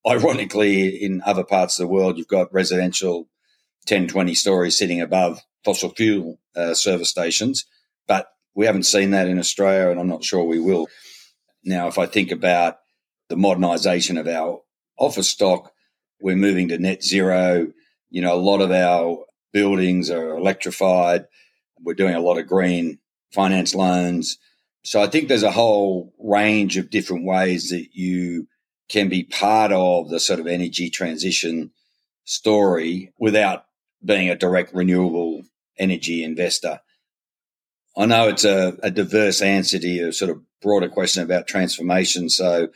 Ironically, 0.07 0.87
in 0.87 1.21
other 1.27 1.43
parts 1.43 1.77
of 1.77 1.83
the 1.83 1.93
world, 1.93 2.17
you've 2.17 2.27
got 2.27 2.51
residential 2.51 3.29
10, 3.85 4.07
20 4.07 4.33
stories 4.33 4.75
sitting 4.75 4.99
above 4.99 5.41
fossil 5.63 5.91
fuel 5.91 6.39
uh, 6.55 6.73
service 6.73 7.11
stations. 7.11 7.65
But 8.07 8.32
we 8.55 8.65
haven't 8.65 8.83
seen 8.83 9.11
that 9.11 9.27
in 9.27 9.39
Australia, 9.39 9.89
and 9.89 9.99
I'm 9.99 10.07
not 10.07 10.23
sure 10.23 10.43
we 10.43 10.59
will. 10.59 10.87
Now, 11.63 11.87
if 11.87 11.97
I 11.97 12.05
think 12.05 12.31
about 12.31 12.77
the 13.29 13.35
modernisation 13.35 14.19
of 14.19 14.27
our 14.27 14.61
office 14.97 15.29
stock, 15.29 15.71
we're 16.21 16.35
moving 16.35 16.69
to 16.69 16.77
net 16.77 17.03
zero. 17.03 17.67
You 18.09 18.21
know, 18.21 18.33
a 18.33 18.35
lot 18.35 18.61
of 18.61 18.71
our 18.71 19.25
buildings 19.51 20.09
are 20.09 20.37
electrified. 20.37 21.25
We're 21.81 21.93
doing 21.93 22.15
a 22.15 22.21
lot 22.21 22.37
of 22.37 22.47
green 22.47 22.99
finance 23.31 23.73
loans. 23.73 24.37
So 24.83 25.01
I 25.01 25.07
think 25.07 25.27
there's 25.27 25.43
a 25.43 25.51
whole 25.51 26.13
range 26.19 26.77
of 26.77 26.89
different 26.89 27.25
ways 27.25 27.69
that 27.69 27.87
you 27.93 28.47
can 28.89 29.09
be 29.09 29.23
part 29.23 29.71
of 29.71 30.09
the 30.09 30.19
sort 30.19 30.39
of 30.39 30.47
energy 30.47 30.89
transition 30.89 31.71
story 32.25 33.11
without 33.17 33.65
being 34.03 34.29
a 34.29 34.35
direct 34.35 34.73
renewable 34.73 35.43
energy 35.77 36.23
investor. 36.23 36.79
I 37.95 38.05
know 38.05 38.27
it's 38.27 38.45
a, 38.45 38.77
a 38.81 38.89
diverse 38.89 39.41
answer 39.41 39.77
to 39.77 39.87
your 39.87 40.11
sort 40.11 40.31
of 40.31 40.41
broader 40.61 40.89
question 40.89 41.23
about 41.23 41.47
transformation. 41.47 42.29
So, 42.29 42.69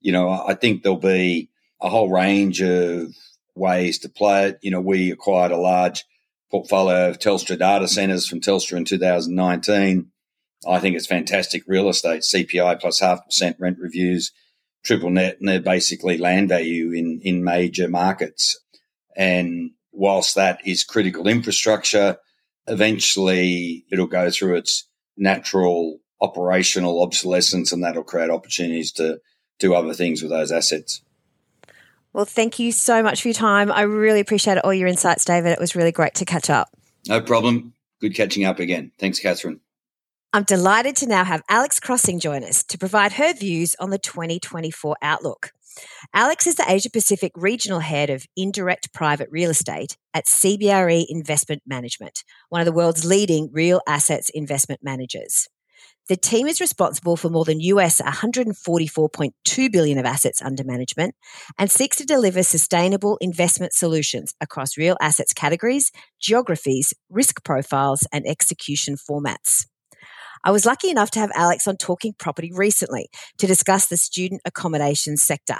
you 0.00 0.12
know, 0.12 0.30
I 0.30 0.54
think 0.54 0.82
there'll 0.82 0.98
be 0.98 1.50
a 1.80 1.90
whole 1.90 2.10
range 2.10 2.62
of 2.62 3.08
ways 3.54 3.98
to 4.00 4.08
play 4.08 4.48
it. 4.48 4.58
You 4.62 4.70
know, 4.70 4.80
we 4.80 5.10
acquired 5.10 5.52
a 5.52 5.56
large 5.56 6.04
portfolio 6.50 7.10
of 7.10 7.18
Telstra 7.18 7.58
data 7.58 7.88
centers 7.88 8.26
from 8.26 8.40
Telstra 8.40 8.78
in 8.78 8.84
2019. 8.84 10.10
I 10.66 10.78
think 10.78 10.96
it's 10.96 11.06
fantastic 11.06 11.64
real 11.66 11.88
estate, 11.88 12.22
CPI 12.22 12.80
plus 12.80 13.00
half 13.00 13.24
percent 13.24 13.56
rent 13.58 13.78
reviews, 13.78 14.32
triple 14.84 15.10
net, 15.10 15.38
and 15.40 15.48
they're 15.48 15.60
basically 15.60 16.18
land 16.18 16.48
value 16.48 16.92
in, 16.92 17.20
in 17.22 17.44
major 17.44 17.88
markets. 17.88 18.58
And 19.16 19.72
whilst 19.90 20.36
that 20.36 20.60
is 20.64 20.84
critical 20.84 21.26
infrastructure, 21.26 22.18
eventually 22.66 23.84
it'll 23.90 24.06
go 24.06 24.30
through 24.30 24.56
its 24.56 24.88
natural 25.16 25.98
operational 26.20 27.02
obsolescence 27.02 27.72
and 27.72 27.82
that'll 27.82 28.04
create 28.04 28.30
opportunities 28.30 28.92
to 28.92 29.18
do 29.58 29.74
other 29.74 29.94
things 29.94 30.22
with 30.22 30.30
those 30.30 30.52
assets. 30.52 31.02
Well, 32.12 32.24
thank 32.24 32.58
you 32.58 32.72
so 32.72 33.02
much 33.02 33.22
for 33.22 33.28
your 33.28 33.34
time. 33.34 33.72
I 33.72 33.82
really 33.82 34.20
appreciate 34.20 34.58
all 34.58 34.74
your 34.74 34.88
insights, 34.88 35.24
David. 35.24 35.52
It 35.52 35.58
was 35.58 35.74
really 35.74 35.92
great 35.92 36.14
to 36.16 36.24
catch 36.24 36.50
up. 36.50 36.68
No 37.08 37.20
problem. 37.20 37.72
Good 38.00 38.14
catching 38.14 38.44
up 38.44 38.58
again. 38.58 38.92
Thanks, 38.98 39.18
Catherine. 39.18 39.60
I'm 40.34 40.44
delighted 40.44 40.96
to 40.96 41.06
now 41.06 41.24
have 41.24 41.42
Alex 41.48 41.78
Crossing 41.78 42.18
join 42.18 42.42
us 42.44 42.62
to 42.64 42.78
provide 42.78 43.12
her 43.12 43.34
views 43.34 43.76
on 43.78 43.90
the 43.90 43.98
2024 43.98 44.96
outlook. 45.02 45.52
Alex 46.14 46.46
is 46.46 46.56
the 46.56 46.64
Asia 46.68 46.90
Pacific 46.90 47.32
Regional 47.34 47.80
Head 47.80 48.10
of 48.10 48.26
Indirect 48.36 48.92
Private 48.92 49.28
Real 49.30 49.50
Estate 49.50 49.96
at 50.14 50.26
CBRE 50.26 51.06
Investment 51.08 51.62
Management, 51.66 52.24
one 52.48 52.60
of 52.60 52.66
the 52.66 52.72
world's 52.72 53.04
leading 53.04 53.48
real 53.52 53.80
assets 53.86 54.30
investment 54.30 54.80
managers. 54.82 55.48
The 56.08 56.16
team 56.16 56.48
is 56.48 56.60
responsible 56.60 57.16
for 57.16 57.30
more 57.30 57.44
than 57.44 57.60
US 57.60 58.00
144.2 58.00 59.72
billion 59.72 59.98
of 59.98 60.04
assets 60.04 60.42
under 60.42 60.64
management 60.64 61.14
and 61.58 61.70
seeks 61.70 61.96
to 61.98 62.04
deliver 62.04 62.42
sustainable 62.42 63.18
investment 63.20 63.72
solutions 63.72 64.34
across 64.40 64.76
real 64.76 64.96
assets 65.00 65.32
categories, 65.32 65.92
geographies, 66.20 66.92
risk 67.08 67.44
profiles, 67.44 68.06
and 68.12 68.26
execution 68.26 68.96
formats. 68.96 69.66
I 70.44 70.50
was 70.50 70.66
lucky 70.66 70.90
enough 70.90 71.10
to 71.12 71.20
have 71.20 71.30
Alex 71.34 71.68
on 71.68 71.76
Talking 71.76 72.14
Property 72.18 72.50
recently 72.52 73.08
to 73.38 73.46
discuss 73.46 73.86
the 73.86 73.96
student 73.96 74.42
accommodation 74.44 75.16
sector. 75.16 75.58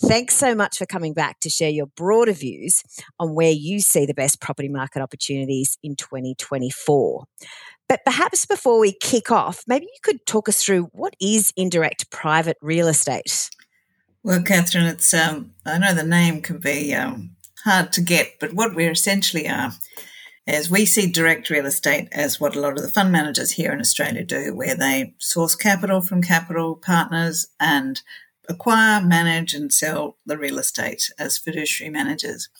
Thanks 0.00 0.34
so 0.34 0.54
much 0.54 0.78
for 0.78 0.86
coming 0.86 1.14
back 1.14 1.40
to 1.40 1.50
share 1.50 1.70
your 1.70 1.86
broader 1.86 2.32
views 2.32 2.82
on 3.18 3.34
where 3.34 3.50
you 3.50 3.80
see 3.80 4.06
the 4.06 4.14
best 4.14 4.40
property 4.40 4.68
market 4.68 5.02
opportunities 5.02 5.78
in 5.82 5.96
2024. 5.96 7.24
But 7.88 8.00
perhaps 8.04 8.46
before 8.46 8.80
we 8.80 8.96
kick 9.00 9.30
off, 9.30 9.62
maybe 9.66 9.86
you 9.86 9.98
could 10.02 10.24
talk 10.26 10.48
us 10.48 10.62
through 10.62 10.84
what 10.92 11.14
is 11.20 11.52
indirect 11.56 12.10
private 12.10 12.56
real 12.60 12.88
estate? 12.88 13.50
Well, 14.22 14.42
Catherine, 14.42 14.86
it's 14.86 15.12
um, 15.12 15.52
I 15.66 15.78
know 15.78 15.94
the 15.94 16.02
name 16.02 16.40
can 16.40 16.58
be 16.58 16.94
um, 16.94 17.30
hard 17.64 17.92
to 17.92 18.00
get, 18.00 18.38
but 18.40 18.54
what 18.54 18.74
we 18.74 18.86
essentially 18.86 19.48
are 19.48 19.72
as 20.46 20.70
we 20.70 20.84
see 20.84 21.10
direct 21.10 21.48
real 21.48 21.66
estate 21.66 22.08
as 22.12 22.38
what 22.38 22.54
a 22.54 22.60
lot 22.60 22.76
of 22.76 22.82
the 22.82 22.90
fund 22.90 23.10
managers 23.10 23.52
here 23.52 23.72
in 23.72 23.80
Australia 23.80 24.24
do, 24.24 24.54
where 24.54 24.76
they 24.76 25.14
source 25.18 25.54
capital 25.54 26.00
from 26.00 26.22
capital 26.22 26.76
partners 26.76 27.46
and 27.58 28.02
acquire, 28.48 29.00
manage, 29.00 29.54
and 29.54 29.72
sell 29.72 30.18
the 30.26 30.36
real 30.36 30.58
estate 30.58 31.10
as 31.18 31.38
fiduciary 31.38 31.90
managers. 31.90 32.50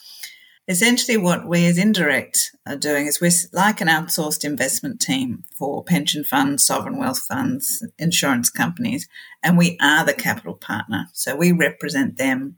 Essentially, 0.67 1.19
what 1.19 1.47
we 1.47 1.67
as 1.67 1.77
indirect 1.77 2.57
are 2.67 2.77
doing 2.77 3.07
is 3.07 3.21
we're 3.21 3.31
like 3.53 3.83
an 3.83 3.89
outsourced 3.89 4.45
investment 4.45 4.99
team 4.99 5.45
for 5.55 5.85
pension 5.85 6.25
funds, 6.25 6.65
sovereign 6.65 6.97
wealth 6.97 7.19
funds, 7.19 7.87
insurance 7.99 8.49
companies, 8.49 9.07
and 9.43 9.59
we 9.59 9.77
are 9.83 10.07
the 10.07 10.15
capital 10.15 10.55
partner. 10.55 11.09
So 11.13 11.37
we 11.37 11.53
represent 11.53 12.17
them 12.17 12.57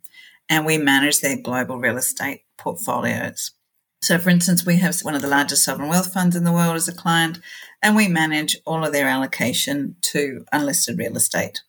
and 0.48 0.64
we 0.64 0.78
manage 0.78 1.20
their 1.20 1.36
global 1.36 1.78
real 1.78 1.96
estate 1.96 2.42
portfolios. 2.56 3.50
So, 4.02 4.18
for 4.18 4.30
instance, 4.30 4.64
we 4.64 4.76
have 4.76 4.98
one 5.00 5.14
of 5.14 5.22
the 5.22 5.28
largest 5.28 5.64
sovereign 5.64 5.88
wealth 5.88 6.12
funds 6.12 6.36
in 6.36 6.44
the 6.44 6.52
world 6.52 6.76
as 6.76 6.88
a 6.88 6.94
client, 6.94 7.40
and 7.82 7.96
we 7.96 8.08
manage 8.08 8.56
all 8.66 8.84
of 8.84 8.92
their 8.92 9.08
allocation 9.08 9.96
to 10.02 10.44
unlisted 10.52 10.98
real 10.98 11.16
estate. 11.16 11.62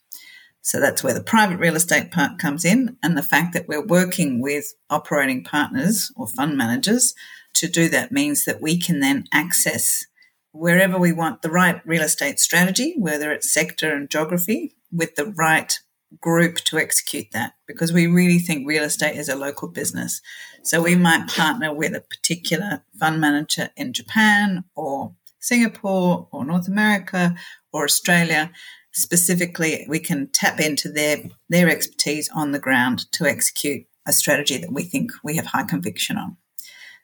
So 0.62 0.82
that's 0.82 1.02
where 1.02 1.14
the 1.14 1.24
private 1.24 1.60
real 1.60 1.78
estate 1.78 2.12
part 2.12 2.40
comes 2.40 2.66
in, 2.66 2.98
and 3.02 3.18
the 3.18 3.24
fact 3.24 3.54
that 3.54 3.68
we're 3.68 3.86
working 3.86 4.42
with 4.42 4.74
operating 4.90 5.44
partners 5.44 6.12
or 6.16 6.28
fund 6.28 6.58
managers 6.58 7.14
to 7.56 7.68
do 7.68 7.88
that 7.90 8.12
means 8.12 8.46
that 8.46 8.62
we 8.62 8.78
can 8.78 9.00
then 9.00 9.24
access 9.34 10.06
wherever 10.52 10.98
we 10.98 11.14
want 11.14 11.42
the 11.42 11.50
right 11.50 11.82
real 11.86 12.02
estate 12.02 12.40
strategy, 12.40 12.96
whether 12.98 13.32
it's 13.32 13.54
sector 13.54 13.94
and 13.94 14.10
geography, 14.10 14.76
with 14.92 15.16
the 15.16 15.34
right 15.38 15.80
group 16.22 16.58
to 16.58 16.78
execute 16.78 17.28
that 17.32 17.54
because 17.68 17.92
we 17.92 18.08
really 18.08 18.40
think 18.40 18.68
real 18.68 18.84
estate 18.84 19.18
is 19.18 19.30
a 19.30 19.36
local 19.36 19.68
business. 19.68 20.22
So 20.64 20.82
we 20.82 20.96
might 20.96 21.28
partner 21.28 21.74
with 21.74 21.96
a 21.96 22.02
particular 22.02 22.84
fund 23.00 23.20
manager 23.22 23.70
in 23.76 23.94
Japan 23.94 24.64
or 24.76 25.14
Singapore 25.40 26.28
or 26.32 26.46
North 26.46 26.68
America 26.68 27.36
or 27.72 27.84
Australia. 27.84 28.52
Specifically, 28.92 29.86
we 29.88 30.00
can 30.00 30.30
tap 30.32 30.60
into 30.60 30.90
their, 30.90 31.18
their 31.50 31.70
expertise 31.70 32.30
on 32.34 32.52
the 32.52 32.60
ground 32.60 33.12
to 33.14 33.26
execute 33.26 33.86
a 34.06 34.14
strategy 34.14 34.58
that 34.58 34.72
we 34.72 34.84
think 34.84 35.12
we 35.24 35.36
have 35.36 35.48
high 35.48 35.64
conviction 35.64 36.18
on. 36.18 36.38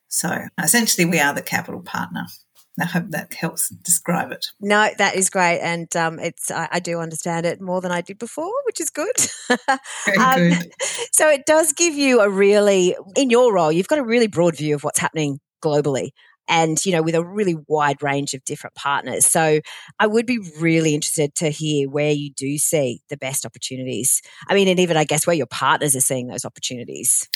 So 0.07 0.47
essentially, 0.61 1.05
we 1.05 1.19
are 1.19 1.33
the 1.33 1.41
capital 1.41 1.81
partner. 1.81 2.25
I 2.79 2.85
hope 2.85 3.05
that 3.09 3.33
helps 3.33 3.69
describe 3.69 4.31
it. 4.31 4.47
No, 4.59 4.89
that 4.97 5.15
is 5.15 5.29
great, 5.29 5.59
and 5.59 5.93
um, 5.95 6.19
it's 6.19 6.49
I, 6.49 6.67
I, 6.71 6.79
do 6.79 6.99
understand 6.99 7.45
it 7.45 7.61
more 7.61 7.81
than 7.81 7.91
I 7.91 8.01
did 8.01 8.17
before, 8.17 8.51
which 8.65 8.81
is 8.81 8.89
good. 8.89 9.15
Very 10.05 10.17
um, 10.17 10.59
good. 10.59 10.71
So 11.11 11.29
it 11.29 11.45
does 11.45 11.73
give 11.73 11.93
you 11.93 12.21
a 12.21 12.29
really, 12.29 12.95
in 13.15 13.29
your 13.29 13.53
role, 13.53 13.71
you've 13.71 13.87
got 13.87 13.99
a 13.99 14.03
really 14.03 14.25
broad 14.25 14.57
view 14.57 14.73
of 14.73 14.83
what's 14.83 14.99
happening 14.99 15.39
globally, 15.63 16.09
and 16.47 16.83
you 16.83 16.91
know 16.91 17.03
with 17.03 17.13
a 17.13 17.23
really 17.23 17.55
wide 17.67 18.01
range 18.01 18.33
of 18.33 18.43
different 18.43 18.75
partners. 18.75 19.27
So 19.27 19.61
I 19.99 20.07
would 20.07 20.25
be 20.25 20.39
really 20.59 20.95
interested 20.95 21.35
to 21.35 21.49
hear 21.51 21.87
where 21.87 22.11
you 22.11 22.31
do 22.35 22.57
see 22.57 23.01
the 23.09 23.17
best 23.17 23.45
opportunities. 23.45 24.23
I 24.47 24.55
mean, 24.55 24.67
and 24.67 24.79
even 24.79 24.97
I 24.97 25.03
guess 25.03 25.27
where 25.27 25.35
your 25.35 25.45
partners 25.45 25.95
are 25.95 26.01
seeing 26.01 26.27
those 26.27 26.45
opportunities. 26.45 27.29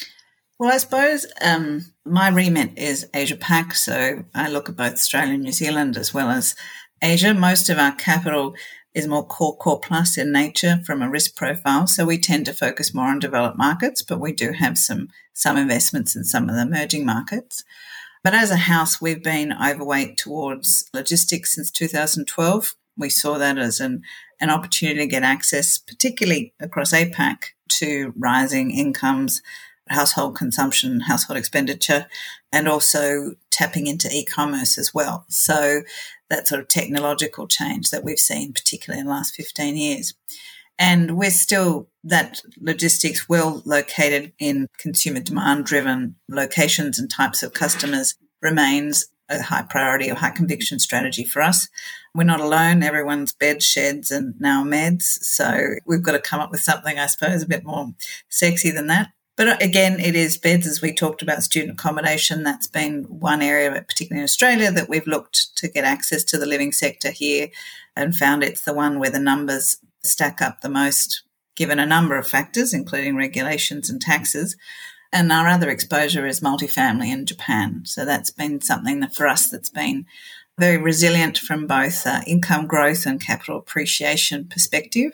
Well, 0.60 0.74
I 0.74 0.78
suppose 0.78 1.28
um, 1.40 1.86
my 2.04 2.30
remit 2.30 2.76
is 2.78 3.08
Asia 3.14 3.36
Pac, 3.36 3.76
so 3.76 4.26
I 4.34 4.50
look 4.50 4.70
at 4.70 4.76
both 4.76 4.94
Australia 4.94 5.36
and 5.36 5.44
New 5.44 5.52
Zealand 5.52 5.98
as 5.98 6.16
well 6.16 6.32
as 6.32 6.56
Asia. 7.00 7.36
Most 7.36 7.70
of 7.70 7.78
our 7.78 7.94
capital 7.94 8.56
is 8.96 9.08
more 9.08 9.24
core 9.24 9.56
core 9.56 9.80
plus 9.80 10.18
in 10.18 10.32
nature 10.32 10.80
from 10.84 11.04
a 11.04 11.10
risk 11.10 11.36
profile, 11.36 11.86
so 11.86 12.06
we 12.06 12.18
tend 12.18 12.48
to 12.48 12.54
focus 12.56 12.92
more 12.92 13.10
on 13.10 13.20
developed 13.20 13.60
markets, 13.60 14.02
but 14.02 14.20
we 14.20 14.34
do 14.34 14.52
have 14.54 14.80
some 14.80 15.10
some 15.32 15.58
investments 15.58 16.16
in 16.16 16.24
some 16.24 16.50
of 16.50 16.56
the 16.56 16.64
emerging 16.64 17.06
markets. 17.06 17.64
But 18.24 18.34
as 18.34 18.50
a 18.50 18.58
house, 18.58 19.00
we've 19.00 19.24
been 19.24 19.54
overweight 19.54 20.18
towards 20.18 20.90
logistics 20.92 21.54
since 21.54 21.70
2012. 21.70 22.74
We 22.98 23.12
saw 23.12 23.38
that 23.38 23.60
as 23.60 23.80
an, 23.80 24.02
an 24.42 24.50
opportunity 24.50 25.02
to 25.02 25.06
get 25.06 25.22
access, 25.22 25.78
particularly 25.78 26.56
across 26.60 26.94
APAC, 26.94 27.44
to 27.74 28.12
rising 28.18 28.72
incomes, 28.72 29.44
household 29.89 30.36
consumption, 30.36 31.01
household 31.01 31.38
expenditure, 31.38 32.08
and 32.51 32.67
also 32.67 33.36
tapping 33.51 33.88
into 33.88 34.10
e-commerce 34.12 34.77
as 34.77 34.94
well. 34.94 35.25
So 35.29 35.82
that 36.29 36.48
sort 36.48 36.62
of 36.62 36.67
technological 36.67 37.48
change 37.48 37.89
that 37.91 38.03
we've 38.03 38.20
seen, 38.20 38.53
particularly 38.53 39.00
in 39.00 39.08
the 39.08 39.12
last 39.12 39.36
15 39.36 39.77
years. 39.77 40.13
And 40.79 41.17
we're 41.17 41.32
still 41.32 41.89
that 42.03 42.41
logistics 42.60 43.27
well 43.27 43.63
located 43.65 44.34
in 44.39 44.67
consumer 44.77 45.20
demand 45.20 45.65
driven 45.65 46.15
locations 46.29 47.00
and 47.00 47.10
types 47.10 47.41
of 47.41 47.53
customers 47.53 48.15
remains 48.41 49.08
a 49.29 49.41
high 49.41 49.63
priority 49.63 50.10
or 50.10 50.15
high 50.15 50.29
conviction 50.29 50.79
strategy 50.79 51.24
for 51.24 51.41
us. 51.41 51.67
We're 52.13 52.24
not 52.24 52.39
alone. 52.39 52.84
Everyone's 52.84 53.34
bed, 53.34 53.62
sheds, 53.62 54.12
and 54.12 54.36
now 54.39 54.63
meds. 54.63 55.03
So 55.03 55.75
we've 55.86 56.01
got 56.01 56.13
to 56.13 56.20
come 56.20 56.39
up 56.39 56.51
with 56.51 56.62
something, 56.62 56.98
I 56.98 57.08
suppose, 57.08 57.44
a 57.44 57.48
bit 57.48 57.65
more 57.65 57.94
sexy 58.29 58.72
than 58.72 58.88
that. 58.88 59.10
But 59.38 59.48
uh, 59.48 59.58
again, 59.62 60.00
it 60.00 60.15
is 60.15 60.36
beds, 60.36 60.67
as 60.67 60.82
we 60.82 60.94
talked 60.94 61.22
about 61.22 61.44
student 61.44 61.79
accommodation. 61.79 62.44
That's 62.44 62.67
been 62.67 63.03
one 63.03 63.41
area, 63.41 63.72
particularly 63.72 64.22
in 64.22 64.25
Australia, 64.25 64.72
that 64.72 64.89
we've 64.89 65.08
looked 65.08 65.56
to 65.58 65.70
get 65.70 65.86
access 65.86 66.24
to 66.25 66.38
the 66.38 66.48
living 66.48 66.74
sector 66.74 67.12
here 67.12 67.50
and 67.96 68.15
found 68.15 68.44
it's 68.44 68.63
the 68.63 68.74
one 68.74 69.00
where 69.00 69.12
the 69.12 69.20
numbers 69.20 69.77
stack 70.03 70.41
up 70.41 70.62
the 70.62 70.70
most, 70.70 71.22
given 71.56 71.79
a 71.79 71.86
number 71.86 72.17
of 72.17 72.27
factors, 72.27 72.74
including 72.74 73.15
regulations 73.15 73.89
and 73.89 74.01
taxes. 74.01 74.58
And 75.13 75.32
our 75.32 75.48
other 75.48 75.70
exposure 75.70 76.25
is 76.25 76.41
multifamily 76.41 77.08
in 77.08 77.25
Japan. 77.25 77.84
So 77.86 78.06
that's 78.06 78.32
been 78.32 78.60
something 78.62 79.00
that 79.00 79.15
for 79.15 79.27
us 79.27 79.50
that's 79.50 79.70
been 79.70 80.06
very 80.58 80.77
resilient 80.77 81.38
from 81.38 81.67
both 81.67 82.06
uh, 82.08 82.22
income 82.25 82.65
growth 82.65 83.06
and 83.06 83.22
capital 83.22 83.60
appreciation 83.60 84.46
perspective. 84.46 85.12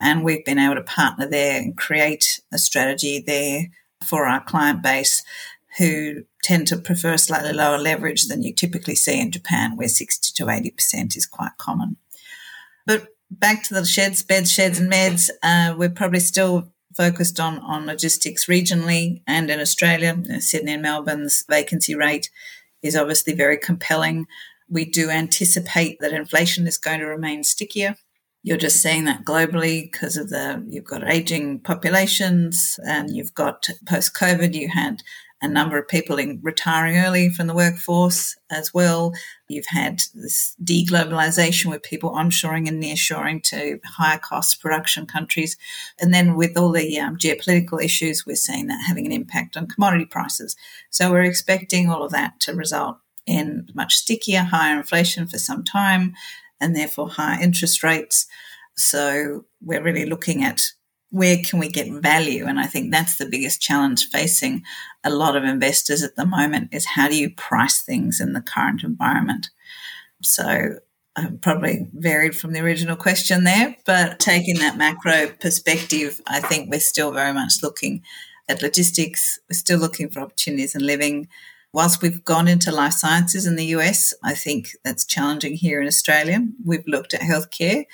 And 0.00 0.24
we've 0.24 0.44
been 0.44 0.58
able 0.58 0.76
to 0.76 0.82
partner 0.82 1.28
there 1.28 1.60
and 1.60 1.76
create 1.76 2.40
a 2.52 2.58
strategy 2.58 3.22
there 3.24 3.66
for 4.02 4.26
our 4.26 4.42
client 4.42 4.82
base 4.82 5.22
who 5.78 6.24
tend 6.42 6.66
to 6.68 6.76
prefer 6.76 7.16
slightly 7.16 7.52
lower 7.52 7.78
leverage 7.78 8.26
than 8.26 8.42
you 8.42 8.52
typically 8.52 8.94
see 8.94 9.20
in 9.20 9.30
Japan, 9.30 9.76
where 9.76 9.88
60 9.88 10.32
to 10.34 10.50
80% 10.50 11.16
is 11.16 11.26
quite 11.26 11.56
common. 11.58 11.96
But 12.86 13.08
back 13.30 13.62
to 13.64 13.74
the 13.74 13.84
sheds, 13.84 14.22
beds, 14.22 14.50
sheds, 14.50 14.80
and 14.80 14.90
meds. 14.90 15.30
Uh, 15.42 15.74
we're 15.76 15.90
probably 15.90 16.20
still 16.20 16.72
focused 16.96 17.38
on, 17.38 17.58
on 17.60 17.86
logistics 17.86 18.46
regionally 18.46 19.22
and 19.26 19.50
in 19.50 19.60
Australia. 19.60 20.16
Sydney 20.40 20.72
and 20.72 20.82
Melbourne's 20.82 21.44
vacancy 21.48 21.94
rate 21.94 22.30
is 22.82 22.96
obviously 22.96 23.32
very 23.32 23.56
compelling. 23.56 24.26
We 24.68 24.84
do 24.84 25.08
anticipate 25.10 26.00
that 26.00 26.12
inflation 26.12 26.66
is 26.66 26.78
going 26.78 27.00
to 27.00 27.06
remain 27.06 27.44
stickier. 27.44 27.96
You're 28.42 28.56
just 28.56 28.80
seeing 28.80 29.04
that 29.04 29.24
globally 29.24 29.90
because 29.90 30.16
of 30.16 30.30
the 30.30 30.64
you've 30.68 30.84
got 30.84 31.08
aging 31.08 31.60
populations 31.60 32.80
and 32.86 33.14
you've 33.14 33.34
got 33.34 33.68
post 33.86 34.14
COVID 34.14 34.54
you 34.54 34.68
had 34.68 35.02
a 35.42 35.48
number 35.48 35.78
of 35.78 35.88
people 35.88 36.18
in 36.18 36.38
retiring 36.42 36.98
early 36.98 37.30
from 37.30 37.46
the 37.46 37.54
workforce 37.54 38.36
as 38.50 38.74
well. 38.74 39.14
You've 39.48 39.66
had 39.66 40.02
this 40.14 40.54
deglobalization 40.62 41.70
with 41.70 41.82
people 41.82 42.10
onshoring 42.10 42.68
and 42.68 42.82
nearshoring 42.82 43.42
to 43.44 43.80
higher 43.86 44.18
cost 44.18 44.60
production 44.60 45.06
countries. 45.06 45.56
And 45.98 46.12
then 46.12 46.36
with 46.36 46.58
all 46.58 46.72
the 46.72 46.98
um, 47.00 47.16
geopolitical 47.16 47.82
issues, 47.82 48.26
we're 48.26 48.36
seeing 48.36 48.66
that 48.66 48.84
having 48.86 49.06
an 49.06 49.12
impact 49.12 49.56
on 49.56 49.66
commodity 49.66 50.04
prices. 50.04 50.56
So 50.90 51.10
we're 51.10 51.22
expecting 51.22 51.88
all 51.88 52.02
of 52.02 52.12
that 52.12 52.38
to 52.40 52.54
result 52.54 52.98
in 53.26 53.68
much 53.74 53.94
stickier, 53.94 54.42
higher 54.42 54.76
inflation 54.76 55.26
for 55.26 55.38
some 55.38 55.64
time 55.64 56.14
and 56.60 56.74
therefore 56.74 57.08
higher 57.08 57.40
interest 57.40 57.82
rates. 57.82 58.26
So 58.76 59.44
we're 59.60 59.82
really 59.82 60.06
looking 60.06 60.44
at 60.44 60.72
where 61.10 61.38
can 61.38 61.58
we 61.58 61.68
get 61.68 61.90
value? 61.90 62.46
And 62.46 62.58
I 62.60 62.66
think 62.66 62.92
that's 62.92 63.18
the 63.18 63.26
biggest 63.26 63.60
challenge 63.60 64.08
facing 64.10 64.62
a 65.02 65.10
lot 65.10 65.36
of 65.36 65.44
investors 65.44 66.02
at 66.02 66.16
the 66.16 66.24
moment 66.24 66.68
is 66.72 66.86
how 66.86 67.08
do 67.08 67.16
you 67.16 67.30
price 67.30 67.82
things 67.82 68.20
in 68.20 68.32
the 68.32 68.40
current 68.40 68.84
environment? 68.84 69.50
So 70.22 70.76
I'm 71.16 71.38
probably 71.38 71.88
varied 71.92 72.36
from 72.36 72.52
the 72.52 72.60
original 72.60 72.96
question 72.96 73.42
there, 73.44 73.76
but 73.84 74.20
taking 74.20 74.58
that 74.58 74.76
macro 74.76 75.28
perspective, 75.40 76.20
I 76.26 76.40
think 76.40 76.70
we're 76.70 76.80
still 76.80 77.10
very 77.10 77.32
much 77.32 77.54
looking 77.62 78.02
at 78.48 78.62
logistics. 78.62 79.40
We're 79.50 79.56
still 79.56 79.78
looking 79.78 80.10
for 80.10 80.20
opportunities 80.20 80.76
in 80.76 80.86
living. 80.86 81.28
Whilst 81.72 82.02
we've 82.02 82.24
gone 82.24 82.48
into 82.48 82.72
life 82.72 82.94
sciences 82.94 83.46
in 83.46 83.56
the 83.56 83.66
US, 83.66 84.12
I 84.24 84.34
think 84.34 84.70
that's 84.84 85.04
challenging 85.04 85.54
here 85.54 85.80
in 85.80 85.86
Australia. 85.86 86.40
We've 86.64 86.86
looked 86.86 87.14
at 87.14 87.20
healthcare 87.20 87.84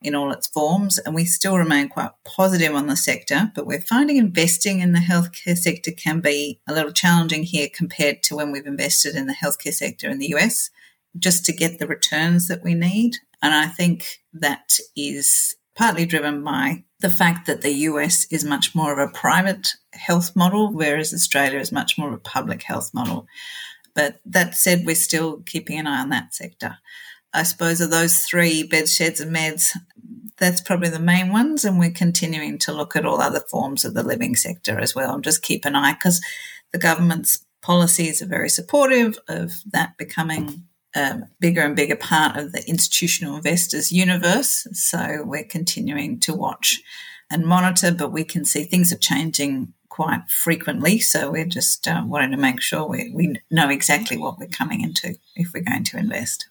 in 0.00 0.14
all 0.14 0.30
its 0.30 0.46
forms, 0.46 0.98
and 0.98 1.14
we 1.14 1.24
still 1.24 1.56
remain 1.56 1.88
quite 1.88 2.10
positive 2.24 2.74
on 2.74 2.86
the 2.86 2.96
sector. 2.96 3.50
But 3.54 3.66
we're 3.66 3.80
finding 3.80 4.18
investing 4.18 4.80
in 4.80 4.92
the 4.92 5.00
healthcare 5.00 5.56
sector 5.56 5.90
can 5.90 6.20
be 6.20 6.60
a 6.68 6.74
little 6.74 6.92
challenging 6.92 7.42
here 7.42 7.68
compared 7.74 8.22
to 8.24 8.36
when 8.36 8.52
we've 8.52 8.66
invested 8.66 9.16
in 9.16 9.26
the 9.26 9.34
healthcare 9.34 9.72
sector 9.72 10.08
in 10.08 10.18
the 10.18 10.34
US, 10.34 10.70
just 11.18 11.44
to 11.46 11.52
get 11.52 11.78
the 11.78 11.86
returns 11.86 12.48
that 12.48 12.62
we 12.62 12.74
need. 12.74 13.16
And 13.42 13.54
I 13.54 13.66
think 13.66 14.20
that 14.32 14.78
is 14.94 15.56
partly 15.76 16.06
driven 16.06 16.44
by 16.44 16.84
the 17.00 17.10
fact 17.10 17.46
that 17.46 17.62
the 17.62 17.72
US 17.72 18.26
is 18.30 18.44
much 18.44 18.74
more 18.74 18.92
of 18.92 18.98
a 18.98 19.12
private 19.12 19.68
health 19.92 20.34
model, 20.34 20.72
whereas 20.72 21.12
Australia 21.12 21.58
is 21.58 21.72
much 21.72 21.98
more 21.98 22.08
of 22.08 22.14
a 22.14 22.18
public 22.18 22.62
health 22.62 22.92
model. 22.94 23.26
But 23.94 24.20
that 24.26 24.56
said, 24.56 24.84
we're 24.84 24.94
still 24.94 25.42
keeping 25.46 25.78
an 25.78 25.86
eye 25.86 26.00
on 26.00 26.08
that 26.10 26.34
sector. 26.34 26.78
I 27.32 27.42
suppose 27.42 27.80
of 27.80 27.90
those 27.90 28.24
three 28.24 28.62
beds, 28.62 28.94
sheds, 28.94 29.20
and 29.20 29.34
meds, 29.34 29.76
that's 30.38 30.60
probably 30.60 30.88
the 30.88 30.98
main 30.98 31.32
ones. 31.32 31.64
And 31.64 31.78
we're 31.78 31.90
continuing 31.90 32.58
to 32.58 32.72
look 32.72 32.96
at 32.96 33.04
all 33.06 33.20
other 33.20 33.40
forms 33.40 33.84
of 33.84 33.94
the 33.94 34.02
living 34.02 34.36
sector 34.36 34.78
as 34.78 34.94
well 34.94 35.14
and 35.14 35.24
just 35.24 35.42
keep 35.42 35.64
an 35.64 35.76
eye 35.76 35.94
because 35.94 36.20
the 36.72 36.78
government's 36.78 37.44
policies 37.62 38.20
are 38.20 38.26
very 38.26 38.48
supportive 38.48 39.18
of 39.28 39.62
that 39.72 39.96
becoming 39.96 40.64
a 40.94 41.22
bigger 41.40 41.62
and 41.62 41.76
bigger 41.76 41.96
part 41.96 42.36
of 42.36 42.52
the 42.52 42.66
institutional 42.68 43.36
investors 43.36 43.92
universe. 43.92 44.66
So 44.72 45.22
we're 45.24 45.44
continuing 45.44 46.20
to 46.20 46.34
watch 46.34 46.80
and 47.30 47.44
monitor, 47.44 47.92
but 47.92 48.12
we 48.12 48.24
can 48.24 48.44
see 48.44 48.64
things 48.64 48.92
are 48.92 48.98
changing 48.98 49.72
quite 49.88 50.28
frequently. 50.28 50.98
So 50.98 51.30
we're 51.30 51.44
just 51.44 51.86
uh, 51.86 52.02
wanting 52.04 52.32
to 52.32 52.36
make 52.36 52.60
sure 52.60 52.86
we, 52.86 53.12
we 53.14 53.36
know 53.50 53.68
exactly 53.68 54.16
what 54.16 54.38
we're 54.38 54.48
coming 54.48 54.80
into 54.80 55.14
if 55.36 55.52
we're 55.54 55.62
going 55.62 55.84
to 55.84 55.98
invest. 55.98 56.48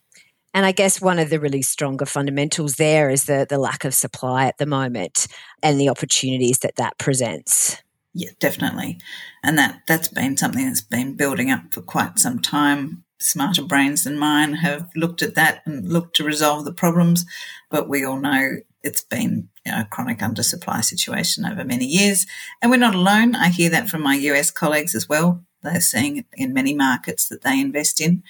And 0.53 0.65
I 0.65 0.71
guess 0.71 1.01
one 1.01 1.19
of 1.19 1.29
the 1.29 1.39
really 1.39 1.63
stronger 1.63 2.05
fundamentals 2.05 2.75
there 2.75 3.09
is 3.09 3.25
the, 3.25 3.45
the 3.49 3.57
lack 3.57 3.85
of 3.85 3.93
supply 3.93 4.45
at 4.45 4.59
the 4.59 4.65
moment 4.65 5.27
and 5.63 5.79
the 5.79 5.89
opportunities 5.89 6.59
that 6.59 6.75
that 6.75 6.97
presents. 6.99 7.81
Yeah, 8.13 8.29
definitely. 8.39 8.99
And 9.43 9.57
that, 9.57 9.81
that's 9.87 10.07
been 10.07 10.37
something 10.37 10.65
that's 10.65 10.81
been 10.81 11.15
building 11.15 11.49
up 11.49 11.73
for 11.73 11.81
quite 11.81 12.19
some 12.19 12.39
time. 12.39 13.02
Smarter 13.23 13.63
brains 13.63 14.03
than 14.03 14.17
mine 14.17 14.55
have 14.55 14.89
looked 14.95 15.21
at 15.21 15.35
that 15.35 15.61
and 15.65 15.91
looked 15.91 16.15
to 16.17 16.23
resolve 16.23 16.65
the 16.65 16.73
problems. 16.73 17.25
But 17.69 17.89
we 17.89 18.03
all 18.03 18.19
know 18.19 18.57
it's 18.83 19.03
been 19.03 19.49
you 19.65 19.71
know, 19.71 19.81
a 19.81 19.87
chronic 19.89 20.19
undersupply 20.19 20.83
situation 20.83 21.45
over 21.45 21.63
many 21.63 21.85
years. 21.85 22.25
And 22.61 22.69
we're 22.69 22.77
not 22.77 22.95
alone. 22.95 23.35
I 23.35 23.49
hear 23.49 23.69
that 23.69 23.89
from 23.89 24.03
my 24.03 24.15
US 24.15 24.51
colleagues 24.51 24.93
as 24.93 25.07
well. 25.07 25.43
They're 25.61 25.79
seeing 25.79 26.17
it 26.17 26.25
in 26.33 26.53
many 26.53 26.73
markets 26.73 27.29
that 27.29 27.41
they 27.41 27.59
invest 27.59 28.01
in. 28.01 28.23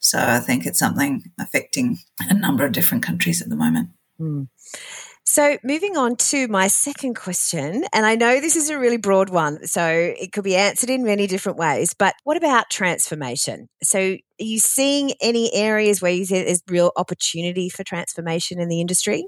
So 0.00 0.18
I 0.18 0.40
think 0.40 0.66
it's 0.66 0.78
something 0.78 1.30
affecting 1.38 1.98
a 2.18 2.34
number 2.34 2.64
of 2.64 2.72
different 2.72 3.04
countries 3.04 3.40
at 3.40 3.48
the 3.48 3.56
moment. 3.56 3.90
Mm. 4.20 4.48
So, 5.24 5.58
moving 5.62 5.96
on 5.96 6.16
to 6.16 6.48
my 6.48 6.66
second 6.66 7.14
question, 7.14 7.84
and 7.92 8.04
I 8.04 8.16
know 8.16 8.40
this 8.40 8.56
is 8.56 8.68
a 8.68 8.78
really 8.78 8.96
broad 8.96 9.30
one, 9.30 9.64
so 9.66 9.86
it 9.86 10.32
could 10.32 10.44
be 10.44 10.56
answered 10.56 10.90
in 10.90 11.04
many 11.04 11.26
different 11.26 11.58
ways, 11.58 11.94
but 11.94 12.14
what 12.24 12.36
about 12.36 12.70
transformation? 12.70 13.68
So, 13.82 13.98
are 14.00 14.18
you 14.38 14.58
seeing 14.58 15.12
any 15.20 15.54
areas 15.54 16.02
where 16.02 16.10
you 16.10 16.26
think 16.26 16.46
there's 16.46 16.62
real 16.68 16.90
opportunity 16.96 17.68
for 17.68 17.84
transformation 17.84 18.58
in 18.58 18.68
the 18.68 18.80
industry? 18.80 19.26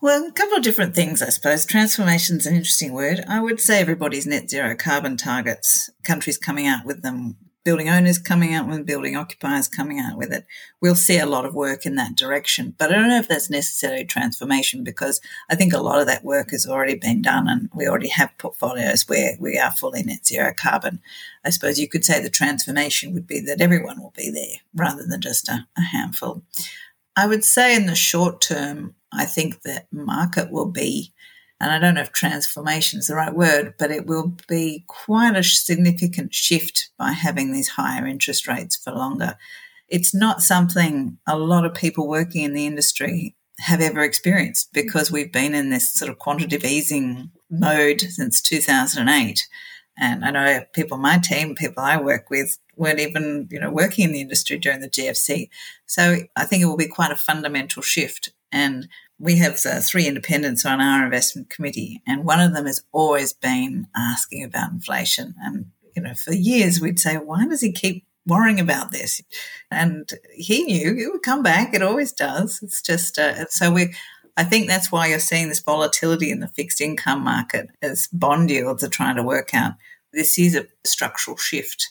Well, 0.00 0.26
a 0.28 0.32
couple 0.32 0.56
of 0.56 0.62
different 0.62 0.94
things, 0.94 1.22
I 1.22 1.30
suppose. 1.30 1.64
Transformation 1.64 2.36
is 2.36 2.46
an 2.46 2.54
interesting 2.54 2.92
word. 2.92 3.24
I 3.28 3.40
would 3.40 3.60
say 3.60 3.80
everybody's 3.80 4.26
net 4.26 4.48
zero 4.50 4.76
carbon 4.76 5.16
targets, 5.16 5.90
countries 6.04 6.38
coming 6.38 6.66
out 6.66 6.84
with 6.84 7.02
them 7.02 7.36
building 7.68 7.90
owners 7.90 8.16
coming 8.16 8.54
out 8.54 8.66
with 8.66 8.86
building 8.86 9.14
occupiers 9.14 9.68
coming 9.68 10.00
out 10.00 10.16
with 10.16 10.32
it. 10.32 10.46
We'll 10.80 10.94
see 10.94 11.18
a 11.18 11.26
lot 11.26 11.44
of 11.44 11.54
work 11.54 11.84
in 11.84 11.96
that 11.96 12.16
direction. 12.16 12.74
But 12.78 12.90
I 12.90 12.94
don't 12.94 13.10
know 13.10 13.18
if 13.18 13.28
that's 13.28 13.50
necessarily 13.50 14.06
transformation 14.06 14.84
because 14.84 15.20
I 15.50 15.54
think 15.54 15.74
a 15.74 15.82
lot 15.82 16.00
of 16.00 16.06
that 16.06 16.24
work 16.24 16.52
has 16.52 16.66
already 16.66 16.94
been 16.94 17.20
done 17.20 17.46
and 17.46 17.68
we 17.74 17.86
already 17.86 18.08
have 18.08 18.38
portfolios 18.38 19.06
where 19.06 19.36
we 19.38 19.58
are 19.58 19.70
fully 19.70 20.02
net 20.02 20.26
zero 20.26 20.54
carbon. 20.56 21.02
I 21.44 21.50
suppose 21.50 21.78
you 21.78 21.90
could 21.90 22.06
say 22.06 22.22
the 22.22 22.30
transformation 22.30 23.12
would 23.12 23.26
be 23.26 23.40
that 23.40 23.60
everyone 23.60 24.00
will 24.00 24.14
be 24.16 24.30
there 24.30 24.62
rather 24.74 25.04
than 25.06 25.20
just 25.20 25.50
a, 25.50 25.66
a 25.76 25.82
handful. 25.82 26.44
I 27.16 27.26
would 27.26 27.44
say 27.44 27.76
in 27.76 27.84
the 27.84 27.94
short 27.94 28.40
term, 28.40 28.94
I 29.12 29.26
think 29.26 29.60
that 29.64 29.88
market 29.92 30.50
will 30.50 30.70
be 30.70 31.12
and 31.60 31.72
I 31.72 31.78
don't 31.78 31.94
know 31.94 32.02
if 32.02 32.12
transformation 32.12 33.00
is 33.00 33.08
the 33.08 33.16
right 33.16 33.34
word, 33.34 33.74
but 33.78 33.90
it 33.90 34.06
will 34.06 34.36
be 34.46 34.84
quite 34.86 35.36
a 35.36 35.42
significant 35.42 36.32
shift 36.32 36.90
by 36.96 37.12
having 37.12 37.52
these 37.52 37.70
higher 37.70 38.06
interest 38.06 38.46
rates 38.46 38.76
for 38.76 38.92
longer. 38.92 39.36
It's 39.88 40.14
not 40.14 40.42
something 40.42 41.18
a 41.26 41.36
lot 41.36 41.64
of 41.64 41.74
people 41.74 42.06
working 42.06 42.44
in 42.44 42.54
the 42.54 42.66
industry 42.66 43.34
have 43.60 43.80
ever 43.80 44.02
experienced 44.02 44.72
because 44.72 45.10
we've 45.10 45.32
been 45.32 45.54
in 45.54 45.70
this 45.70 45.92
sort 45.92 46.10
of 46.10 46.18
quantitative 46.18 46.64
easing 46.64 47.30
mode 47.50 48.00
since 48.00 48.40
2008. 48.40 49.48
And 50.00 50.24
I 50.24 50.30
know 50.30 50.64
people 50.74 50.94
on 50.94 51.02
my 51.02 51.18
team, 51.18 51.56
people 51.56 51.82
I 51.82 52.00
work 52.00 52.30
with, 52.30 52.56
weren't 52.76 53.00
even, 53.00 53.48
you 53.50 53.58
know, 53.58 53.70
working 53.70 54.04
in 54.04 54.12
the 54.12 54.20
industry 54.20 54.58
during 54.58 54.80
the 54.80 54.88
GFC. 54.88 55.48
So 55.86 56.18
I 56.36 56.44
think 56.44 56.62
it 56.62 56.66
will 56.66 56.76
be 56.76 56.86
quite 56.86 57.10
a 57.10 57.16
fundamental 57.16 57.82
shift. 57.82 58.30
And 58.52 58.88
we 59.18 59.36
have 59.38 59.58
uh, 59.66 59.80
three 59.80 60.06
independents 60.06 60.64
on 60.64 60.80
our 60.80 61.04
investment 61.04 61.50
committee, 61.50 62.02
and 62.06 62.24
one 62.24 62.40
of 62.40 62.54
them 62.54 62.66
has 62.66 62.84
always 62.92 63.32
been 63.32 63.88
asking 63.96 64.44
about 64.44 64.72
inflation. 64.72 65.34
And, 65.40 65.66
you 65.96 66.02
know, 66.02 66.14
for 66.14 66.32
years 66.32 66.80
we'd 66.80 67.00
say, 67.00 67.16
why 67.16 67.46
does 67.46 67.60
he 67.60 67.72
keep 67.72 68.04
worrying 68.26 68.60
about 68.60 68.92
this? 68.92 69.22
And 69.70 70.08
he 70.34 70.64
knew 70.64 70.94
it 70.96 71.12
would 71.12 71.22
come 71.22 71.42
back. 71.42 71.74
It 71.74 71.82
always 71.82 72.12
does. 72.12 72.60
It's 72.62 72.82
just, 72.82 73.18
uh, 73.18 73.46
so 73.46 73.72
we, 73.72 73.94
I 74.36 74.44
think 74.44 74.68
that's 74.68 74.92
why 74.92 75.08
you're 75.08 75.18
seeing 75.18 75.48
this 75.48 75.60
volatility 75.60 76.30
in 76.30 76.40
the 76.40 76.48
fixed 76.48 76.80
income 76.80 77.24
market 77.24 77.70
as 77.82 78.06
bond 78.12 78.50
yields 78.50 78.84
are 78.84 78.88
trying 78.88 79.16
to 79.16 79.22
work 79.22 79.52
out. 79.54 79.72
This 80.12 80.38
is 80.38 80.54
a 80.54 80.66
structural 80.84 81.36
shift 81.36 81.88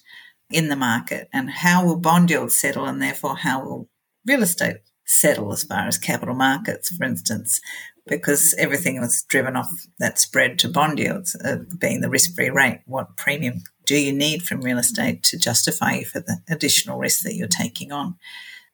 in 0.49 0.69
the 0.69 0.75
market. 0.75 1.27
And 1.33 1.49
how 1.49 1.85
will 1.85 1.97
bond 1.97 2.29
yields 2.29 2.55
settle? 2.55 2.85
And 2.85 3.01
therefore, 3.01 3.35
how 3.35 3.63
will 3.63 3.89
real 4.25 4.43
estate 4.43 4.77
settle 5.07 5.51
as 5.51 5.63
far 5.63 5.87
as 5.87 5.97
capital 5.97 6.35
markets, 6.35 6.95
for 6.95 7.05
instance, 7.05 7.59
because 8.05 8.53
everything 8.57 9.01
was 9.01 9.23
driven 9.23 9.55
off 9.55 9.87
that 9.99 10.19
spread 10.19 10.59
to 10.59 10.69
bond 10.69 10.99
yields, 10.99 11.35
uh, 11.43 11.57
being 11.77 12.01
the 12.01 12.09
risk 12.09 12.35
free 12.35 12.49
rate. 12.49 12.81
What 12.85 13.17
premium 13.17 13.63
do 13.85 13.97
you 13.97 14.13
need 14.13 14.43
from 14.43 14.61
real 14.61 14.77
estate 14.77 15.23
to 15.23 15.37
justify 15.37 15.95
you 15.95 16.05
for 16.05 16.19
the 16.19 16.37
additional 16.49 16.99
risk 16.99 17.23
that 17.23 17.35
you're 17.35 17.47
taking 17.47 17.91
on? 17.91 18.17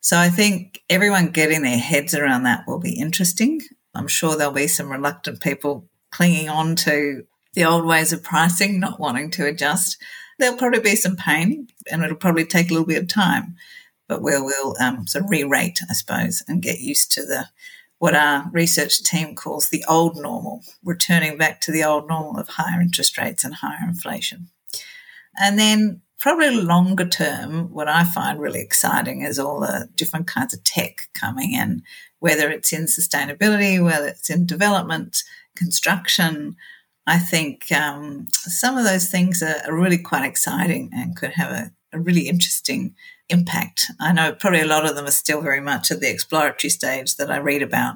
So 0.01 0.17
I 0.17 0.29
think 0.29 0.81
everyone 0.89 1.27
getting 1.27 1.61
their 1.61 1.77
heads 1.77 2.13
around 2.13 2.43
that 2.43 2.65
will 2.67 2.79
be 2.79 2.99
interesting. 2.99 3.61
I'm 3.95 4.07
sure 4.07 4.35
there'll 4.35 4.53
be 4.53 4.67
some 4.67 4.91
reluctant 4.91 5.39
people 5.39 5.87
clinging 6.11 6.49
on 6.49 6.75
to 6.77 7.23
the 7.53 7.65
old 7.65 7.85
ways 7.85 8.11
of 8.11 8.23
pricing, 8.23 8.79
not 8.79 8.99
wanting 8.99 9.31
to 9.31 9.45
adjust. 9.45 9.97
There'll 10.39 10.57
probably 10.57 10.79
be 10.79 10.95
some 10.95 11.15
pain 11.15 11.67
and 11.89 12.03
it'll 12.03 12.17
probably 12.17 12.45
take 12.45 12.69
a 12.69 12.73
little 12.73 12.87
bit 12.87 13.03
of 13.03 13.07
time 13.07 13.55
but 14.07 14.21
we'll, 14.21 14.45
we'll 14.45 14.75
um, 14.79 15.07
sort 15.07 15.25
of 15.25 15.29
re-rate, 15.29 15.79
I 15.89 15.93
suppose, 15.93 16.43
and 16.47 16.61
get 16.61 16.79
used 16.79 17.11
to 17.13 17.25
the 17.25 17.47
what 17.99 18.15
our 18.15 18.49
research 18.51 19.01
team 19.01 19.33
calls 19.33 19.69
the 19.69 19.85
old 19.87 20.17
normal, 20.17 20.61
returning 20.83 21.37
back 21.37 21.61
to 21.61 21.71
the 21.71 21.85
old 21.85 22.09
normal 22.09 22.37
of 22.37 22.49
higher 22.49 22.81
interest 22.81 23.17
rates 23.17 23.45
and 23.45 23.55
higher 23.55 23.87
inflation. 23.87 24.49
And 25.39 25.57
then 25.57 26.01
probably 26.19 26.51
longer 26.51 27.07
term, 27.07 27.71
what 27.73 27.87
I 27.87 28.03
find 28.03 28.39
really 28.39 28.61
exciting 28.61 29.21
is 29.21 29.39
all 29.39 29.61
the 29.61 29.89
different 29.95 30.27
kinds 30.27 30.53
of 30.53 30.63
tech 30.63 31.07
coming 31.13 31.53
in, 31.53 31.83
whether 32.19 32.49
it's 32.49 32.73
in 32.73 32.87
sustainability, 32.87 33.83
whether 33.83 34.07
it's 34.07 34.29
in 34.29 34.45
development, 34.45 35.23
construction. 35.55 36.55
I 37.05 37.19
think 37.19 37.71
um, 37.71 38.27
some 38.31 38.77
of 38.77 38.85
those 38.85 39.09
things 39.09 39.43
are, 39.43 39.61
are, 39.67 39.75
really 39.75 39.97
quite 39.97 40.25
exciting 40.25 40.89
and 40.93 41.15
could 41.15 41.31
have 41.31 41.51
a, 41.51 41.71
a 41.93 41.99
really 41.99 42.27
interesting 42.27 42.95
impact. 43.29 43.86
I 43.99 44.12
know 44.12 44.34
probably 44.34 44.62
a 44.62 44.67
lot 44.67 44.86
of 44.86 44.95
them 44.95 45.06
are 45.06 45.12
still 45.12 45.41
very 45.41 45.62
much 45.62 45.91
at 45.91 45.99
the 45.99 46.10
exploratory 46.10 46.69
stage 46.69 47.15
that 47.15 47.32
I 47.32 47.38
read 47.38 47.62
about, 47.62 47.95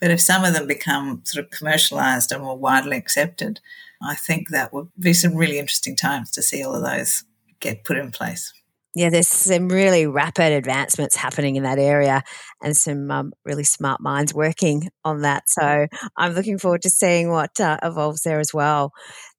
but 0.00 0.10
if 0.10 0.20
some 0.20 0.44
of 0.44 0.54
them 0.54 0.66
become 0.66 1.22
sort 1.24 1.44
of 1.44 1.50
commercialized 1.50 2.30
and 2.30 2.42
more 2.42 2.56
widely 2.56 2.96
accepted, 2.96 3.60
I 4.02 4.14
think 4.14 4.50
that 4.50 4.72
would 4.72 4.88
be 4.98 5.12
some 5.12 5.34
really 5.34 5.58
interesting 5.58 5.96
times 5.96 6.30
to 6.32 6.42
see 6.42 6.62
all 6.62 6.74
of 6.74 6.82
those 6.82 7.24
get 7.60 7.84
put 7.84 7.98
in 7.98 8.12
place. 8.12 8.52
Yeah, 8.94 9.10
there's 9.10 9.28
some 9.28 9.68
really 9.68 10.06
rapid 10.06 10.52
advancements 10.52 11.14
happening 11.14 11.56
in 11.56 11.62
that 11.62 11.78
area 11.78 12.22
and 12.62 12.76
some 12.76 13.10
um, 13.10 13.32
really 13.44 13.62
smart 13.62 14.00
minds 14.00 14.34
working 14.34 14.88
on 15.04 15.22
that. 15.22 15.48
So 15.48 15.86
I'm 16.16 16.32
looking 16.32 16.58
forward 16.58 16.82
to 16.82 16.90
seeing 16.90 17.30
what 17.30 17.60
uh, 17.60 17.78
evolves 17.82 18.22
there 18.22 18.40
as 18.40 18.52
well. 18.52 18.92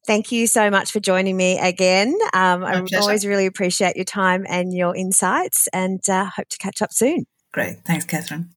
Thank 0.10 0.32
you 0.32 0.48
so 0.48 0.72
much 0.72 0.92
for 0.92 1.00
joining 1.00 1.38
me 1.38 1.60
again. 1.60 2.18
Um, 2.34 2.64
I 2.64 2.84
always 3.00 3.28
really 3.28 3.46
appreciate 3.46 3.96
your 3.96 4.06
time 4.06 4.44
and 4.50 4.74
your 4.74 4.96
insights 4.96 5.68
and 5.72 6.02
uh, 6.10 6.26
hope 6.26 6.50
to 6.50 6.58
catch 6.58 6.82
up 6.82 6.92
soon. 6.92 7.28
Great. 7.54 7.86
Thanks, 7.86 8.06
Catherine. 8.06 8.50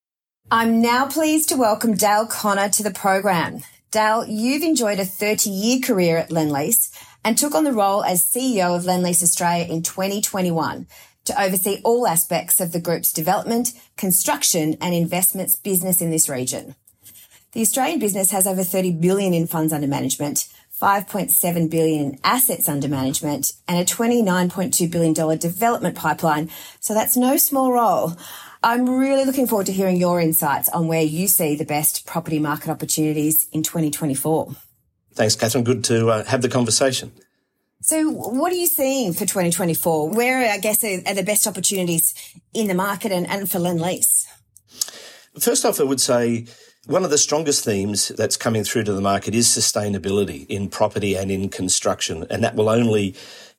I'm 0.50 0.80
now 0.80 1.06
pleased 1.08 1.50
to 1.50 1.56
welcome 1.56 1.92
Dale 1.92 2.24
Connor 2.24 2.70
to 2.70 2.82
the 2.82 2.90
program. 2.90 3.58
Dale, 3.90 4.24
you've 4.26 4.62
enjoyed 4.62 4.98
a 4.98 5.04
30 5.04 5.50
year 5.50 5.80
career 5.80 6.16
at 6.16 6.30
Lendlease 6.30 6.90
and 7.22 7.36
took 7.36 7.54
on 7.54 7.64
the 7.64 7.72
role 7.74 8.02
as 8.02 8.24
CEO 8.24 8.74
of 8.74 8.84
Lendlease 8.84 9.22
Australia 9.22 9.66
in 9.66 9.82
2021 9.82 10.86
to 11.26 11.38
oversee 11.38 11.82
all 11.84 12.06
aspects 12.06 12.62
of 12.62 12.72
the 12.72 12.80
group's 12.80 13.12
development, 13.12 13.74
construction 13.98 14.78
and 14.80 14.94
investments 14.94 15.54
business 15.54 16.00
in 16.00 16.10
this 16.10 16.30
region. 16.30 16.76
The 17.52 17.60
Australian 17.60 17.98
business 17.98 18.30
has 18.30 18.46
over 18.46 18.64
30 18.64 18.92
billion 18.92 19.34
in 19.34 19.46
funds 19.46 19.74
under 19.74 19.86
management, 19.86 20.48
5.7 20.82 21.70
billion 21.70 22.00
in 22.02 22.18
assets 22.24 22.68
under 22.68 22.88
management 22.88 23.52
and 23.68 23.78
a 23.78 23.84
29.2 23.84 24.90
billion 24.90 25.12
dollar 25.12 25.36
development 25.36 25.94
pipeline. 25.94 26.50
So 26.80 26.92
that's 26.92 27.16
no 27.16 27.36
small 27.36 27.72
role. 27.72 28.14
I'm 28.64 28.88
really 28.88 29.24
looking 29.24 29.46
forward 29.46 29.66
to 29.66 29.72
hearing 29.72 29.96
your 29.96 30.20
insights 30.20 30.68
on 30.70 30.88
where 30.88 31.02
you 31.02 31.28
see 31.28 31.54
the 31.54 31.64
best 31.64 32.04
property 32.04 32.40
market 32.40 32.68
opportunities 32.68 33.46
in 33.52 33.62
2024. 33.62 34.56
Thanks, 35.14 35.36
Catherine. 35.36 35.62
Good 35.62 35.84
to 35.84 36.10
uh, 36.10 36.24
have 36.24 36.42
the 36.42 36.48
conversation. 36.48 37.12
So, 37.80 38.10
what 38.10 38.52
are 38.52 38.56
you 38.56 38.66
seeing 38.66 39.12
for 39.12 39.20
2024? 39.20 40.10
Where, 40.10 40.50
I 40.50 40.58
guess, 40.58 40.82
are, 40.82 41.00
are 41.06 41.14
the 41.14 41.24
best 41.24 41.46
opportunities 41.46 42.14
in 42.54 42.66
the 42.66 42.74
market 42.74 43.12
and, 43.12 43.28
and 43.28 43.50
for 43.50 43.58
Lendlease? 43.58 44.26
First 45.38 45.64
off, 45.64 45.80
I 45.80 45.84
would 45.84 46.00
say 46.00 46.46
one 46.86 47.04
of 47.04 47.10
the 47.10 47.18
strongest 47.18 47.64
themes 47.64 48.08
that's 48.08 48.36
coming 48.36 48.64
through 48.64 48.84
to 48.84 48.92
the 48.92 49.00
market 49.00 49.34
is 49.34 49.46
sustainability 49.46 50.46
in 50.48 50.68
property 50.68 51.14
and 51.14 51.30
in 51.30 51.48
construction. 51.48 52.26
And 52.28 52.42
that 52.42 52.56
will 52.56 52.68
only 52.68 53.14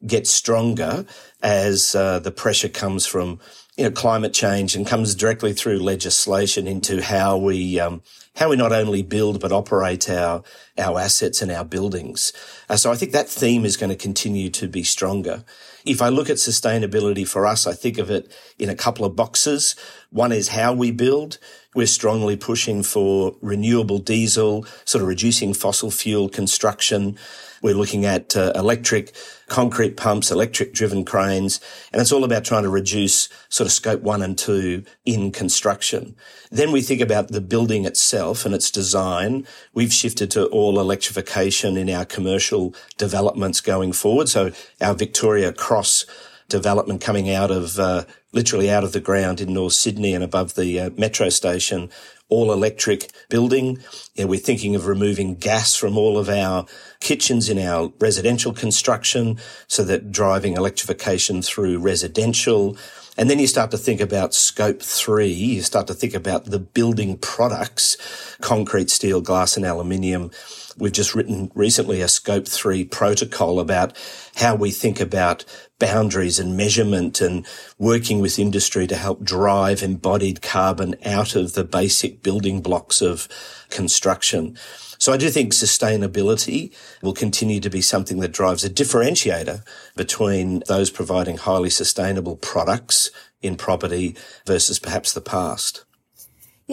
get 0.05 0.27
stronger 0.27 1.05
as 1.41 1.95
uh, 1.95 2.19
the 2.19 2.31
pressure 2.31 2.67
comes 2.67 3.05
from 3.05 3.39
you 3.77 3.86
know, 3.86 3.91
climate 3.91 4.33
change 4.33 4.75
and 4.75 4.86
comes 4.86 5.15
directly 5.15 5.53
through 5.53 5.79
legislation 5.79 6.67
into 6.67 7.01
how 7.01 7.38
we 7.38 7.79
um, 7.79 8.01
how 8.36 8.49
we 8.49 8.55
not 8.55 8.71
only 8.71 9.01
build 9.01 9.39
but 9.39 9.51
operate 9.51 10.09
our 10.09 10.43
our 10.77 10.99
assets 10.99 11.41
and 11.41 11.51
our 11.51 11.65
buildings. 11.65 12.33
Uh, 12.69 12.75
so 12.75 12.91
I 12.91 12.95
think 12.95 13.13
that 13.13 13.29
theme 13.29 13.65
is 13.65 13.77
going 13.77 13.89
to 13.89 13.95
continue 13.95 14.49
to 14.51 14.67
be 14.67 14.83
stronger. 14.83 15.43
If 15.86 16.01
I 16.01 16.09
look 16.09 16.29
at 16.29 16.38
sustainability 16.38 17.27
for 17.27 17.47
us, 17.47 17.65
I 17.65 17.73
think 17.73 17.97
of 17.97 18.12
it 18.12 18.31
in 18.59 18.69
a 18.69 18.75
couple 18.75 19.05
of 19.05 19.15
boxes. 19.15 19.75
One 20.12 20.31
is 20.31 20.49
how 20.49 20.73
we 20.73 20.91
build. 20.91 21.39
We're 21.75 21.88
strongly 21.88 22.38
pushing 22.38 22.83
for 22.83 23.36
renewable 23.41 23.99
diesel, 23.99 24.65
sort 24.86 25.01
of 25.01 25.07
reducing 25.07 25.53
fossil 25.53 25.91
fuel 25.91 26.29
construction. 26.29 27.17
We're 27.62 27.73
looking 27.73 28.05
at 28.05 28.36
uh, 28.36 28.51
electric 28.55 29.15
concrete 29.47 29.95
pumps, 29.95 30.31
electric 30.31 30.73
driven 30.73 31.05
cranes, 31.05 31.59
and 31.91 32.01
it's 32.01 32.12
all 32.12 32.23
about 32.23 32.43
trying 32.43 32.63
to 32.63 32.69
reduce 32.69 33.29
sort 33.49 33.67
of 33.67 33.71
scope 33.71 34.01
one 34.01 34.21
and 34.21 34.38
two 34.38 34.83
in 35.05 35.31
construction. 35.31 36.15
Then 36.51 36.71
we 36.71 36.81
think 36.81 37.01
about 37.01 37.29
the 37.29 37.41
building 37.41 37.86
itself 37.86 38.45
and 38.45 38.53
its 38.53 38.69
design. 38.69 39.47
We've 39.73 39.93
shifted 39.93 40.29
to 40.31 40.45
all 40.47 40.79
electrification 40.79 41.77
in 41.77 41.89
our 41.89 42.05
commercial 42.05 42.75
developments 42.97 43.62
going 43.62 43.93
forward. 43.93 44.27
So 44.29 44.51
our 44.81 44.93
Victoria 44.93 45.53
Cross 45.53 46.05
development 46.49 47.01
coming 47.01 47.31
out 47.31 47.49
of 47.49 47.79
uh, 47.79 48.03
literally 48.33 48.69
out 48.69 48.83
of 48.83 48.91
the 48.91 48.99
ground 48.99 49.39
in 49.39 49.53
North 49.53 49.73
Sydney 49.73 50.13
and 50.13 50.23
above 50.23 50.55
the 50.55 50.79
uh, 50.79 50.89
metro 50.97 51.29
station, 51.29 51.89
all 52.27 52.51
electric 52.51 53.11
building. 53.29 53.79
We're 54.17 54.39
thinking 54.39 54.75
of 54.75 54.87
removing 54.87 55.35
gas 55.35 55.75
from 55.75 55.97
all 55.97 56.17
of 56.17 56.27
our 56.27 56.65
kitchens 56.99 57.47
in 57.47 57.59
our 57.59 57.93
residential 57.99 58.53
construction 58.53 59.37
so 59.67 59.83
that 59.83 60.11
driving 60.11 60.53
electrification 60.53 61.41
through 61.41 61.77
residential. 61.79 62.75
And 63.15 63.29
then 63.29 63.37
you 63.37 63.45
start 63.45 63.69
to 63.71 63.77
think 63.77 64.01
about 64.01 64.33
scope 64.33 64.81
three. 64.81 65.31
You 65.31 65.61
start 65.61 65.85
to 65.87 65.93
think 65.93 66.15
about 66.15 66.45
the 66.45 66.57
building 66.57 67.17
products, 67.19 67.95
concrete, 68.41 68.89
steel, 68.89 69.21
glass 69.21 69.55
and 69.55 69.65
aluminium 69.65 70.31
We've 70.77 70.91
just 70.91 71.13
written 71.13 71.51
recently 71.53 72.01
a 72.01 72.07
scope 72.07 72.47
three 72.47 72.83
protocol 72.83 73.59
about 73.59 73.97
how 74.35 74.55
we 74.55 74.71
think 74.71 74.99
about 74.99 75.45
boundaries 75.83 76.39
and 76.39 76.55
measurement 76.55 77.19
and 77.19 77.45
working 77.77 78.21
with 78.21 78.39
industry 78.39 78.87
to 78.87 78.95
help 78.95 79.21
drive 79.21 79.83
embodied 79.83 80.41
carbon 80.41 80.95
out 81.03 81.35
of 81.35 81.55
the 81.55 81.65
basic 81.65 82.23
building 82.23 82.61
blocks 82.61 83.01
of 83.01 83.27
construction. 83.69 84.57
So 84.97 85.11
I 85.11 85.17
do 85.17 85.29
think 85.29 85.51
sustainability 85.51 86.73
will 87.01 87.11
continue 87.11 87.59
to 87.59 87.69
be 87.69 87.81
something 87.81 88.21
that 88.21 88.31
drives 88.31 88.63
a 88.63 88.69
differentiator 88.69 89.65
between 89.97 90.63
those 90.69 90.89
providing 90.89 91.35
highly 91.35 91.69
sustainable 91.69 92.37
products 92.37 93.11
in 93.41 93.57
property 93.57 94.15
versus 94.47 94.79
perhaps 94.79 95.11
the 95.11 95.19
past. 95.19 95.83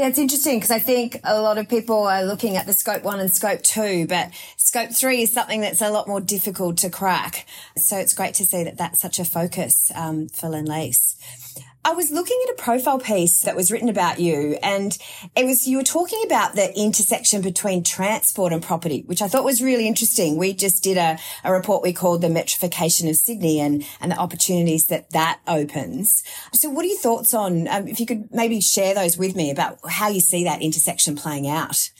Yeah, 0.00 0.08
it's 0.08 0.18
interesting 0.18 0.56
because 0.56 0.70
I 0.70 0.78
think 0.78 1.20
a 1.24 1.42
lot 1.42 1.58
of 1.58 1.68
people 1.68 2.04
are 2.06 2.24
looking 2.24 2.56
at 2.56 2.64
the 2.64 2.72
scope 2.72 3.02
one 3.02 3.20
and 3.20 3.30
scope 3.30 3.60
two, 3.60 4.06
but 4.06 4.30
scope 4.56 4.92
three 4.92 5.20
is 5.20 5.30
something 5.30 5.60
that's 5.60 5.82
a 5.82 5.90
lot 5.90 6.08
more 6.08 6.22
difficult 6.22 6.78
to 6.78 6.88
crack. 6.88 7.46
So 7.76 7.98
it's 7.98 8.14
great 8.14 8.32
to 8.36 8.46
see 8.46 8.64
that 8.64 8.78
that's 8.78 8.98
such 8.98 9.18
a 9.18 9.26
focus 9.26 9.92
um, 9.94 10.28
for 10.28 10.46
Lendlease. 10.48 11.16
I 11.82 11.92
was 11.92 12.10
looking 12.10 12.38
at 12.46 12.52
a 12.52 12.62
profile 12.62 12.98
piece 12.98 13.40
that 13.42 13.56
was 13.56 13.72
written 13.72 13.88
about 13.88 14.20
you 14.20 14.58
and 14.62 14.96
it 15.34 15.46
was, 15.46 15.66
you 15.66 15.78
were 15.78 15.82
talking 15.82 16.20
about 16.26 16.54
the 16.54 16.78
intersection 16.78 17.40
between 17.40 17.82
transport 17.82 18.52
and 18.52 18.62
property, 18.62 19.02
which 19.06 19.22
I 19.22 19.28
thought 19.28 19.44
was 19.44 19.62
really 19.62 19.88
interesting. 19.88 20.36
We 20.36 20.52
just 20.52 20.82
did 20.82 20.98
a, 20.98 21.18
a 21.42 21.50
report 21.50 21.82
we 21.82 21.94
called 21.94 22.20
the 22.20 22.28
metrification 22.28 23.08
of 23.08 23.16
Sydney 23.16 23.60
and, 23.60 23.86
and 23.98 24.12
the 24.12 24.18
opportunities 24.18 24.86
that 24.86 25.10
that 25.10 25.40
opens. 25.46 26.22
So 26.52 26.68
what 26.68 26.84
are 26.84 26.88
your 26.88 26.98
thoughts 26.98 27.32
on, 27.32 27.66
um, 27.68 27.88
if 27.88 27.98
you 27.98 28.04
could 28.04 28.28
maybe 28.30 28.60
share 28.60 28.94
those 28.94 29.16
with 29.16 29.34
me 29.34 29.50
about 29.50 29.78
how 29.88 30.08
you 30.08 30.20
see 30.20 30.44
that 30.44 30.60
intersection 30.60 31.16
playing 31.16 31.48
out? 31.48 31.90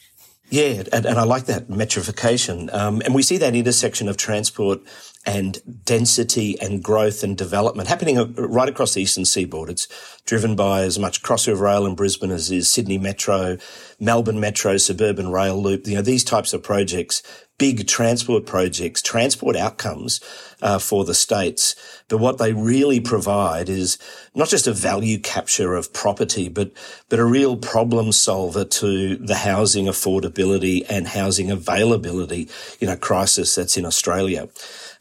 Yeah, 0.51 0.83
and, 0.93 1.07
and 1.07 1.19
I 1.19 1.23
like 1.23 1.45
that 1.47 1.69
metrification. 1.69 2.75
Um, 2.75 3.01
and 3.05 3.15
we 3.15 3.23
see 3.23 3.39
that 3.39 3.55
intersection 3.55 4.09
of 4.09 4.17
transport 4.17 4.81
and 5.25 5.85
density 5.85 6.61
and 6.61 6.83
growth 6.83 7.23
and 7.23 7.39
development 7.39 7.89
happening 7.89 8.35
right 8.35 8.69
across 8.69 8.95
the 8.95 9.03
eastern 9.03 9.25
seaboard. 9.25 9.71
It's 9.71 9.87
driven 10.27 10.57
by 10.57 10.83
as 10.83 10.99
much 10.99 11.23
Cross 11.23 11.47
River 11.47 11.65
Rail 11.65 11.87
in 11.87 11.95
Brisbane 11.95 12.33
as 12.33 12.51
is 12.51 12.69
Sydney 12.69 12.99
Metro, 12.99 13.59
Melbourne 14.01 14.41
Metro, 14.41 14.77
suburban 14.77 15.31
rail 15.31 15.61
loop. 15.61 15.87
You 15.87 15.97
know, 15.97 16.03
these 16.03 16.25
types 16.25 16.53
of 16.53 16.65
projects, 16.65 17.23
big 17.61 17.87
transport 17.87 18.47
projects, 18.47 19.03
transport 19.03 19.55
outcomes 19.55 20.19
uh, 20.63 20.79
for 20.79 21.05
the 21.05 21.13
states. 21.13 21.77
But 22.09 22.17
what 22.17 22.39
they 22.39 22.55
really 22.55 23.01
provide 23.01 23.69
is 23.69 23.99
not 24.35 24.49
just 24.49 24.67
a 24.67 24.73
value 24.73 25.19
capture 25.19 25.75
of 25.75 25.93
property, 25.93 26.49
but 26.49 26.73
but 27.11 27.19
a 27.19 27.25
real 27.25 27.59
problem 27.59 28.13
solver 28.13 28.65
to 28.65 29.17
the 29.17 29.35
housing 29.37 29.85
affordability 29.85 30.87
and 30.89 31.07
housing 31.09 31.51
availability, 31.51 32.49
you 32.81 32.87
know, 32.87 32.97
crisis 32.97 33.55
that's 33.55 33.77
in 33.77 33.85
Australia. 33.85 34.49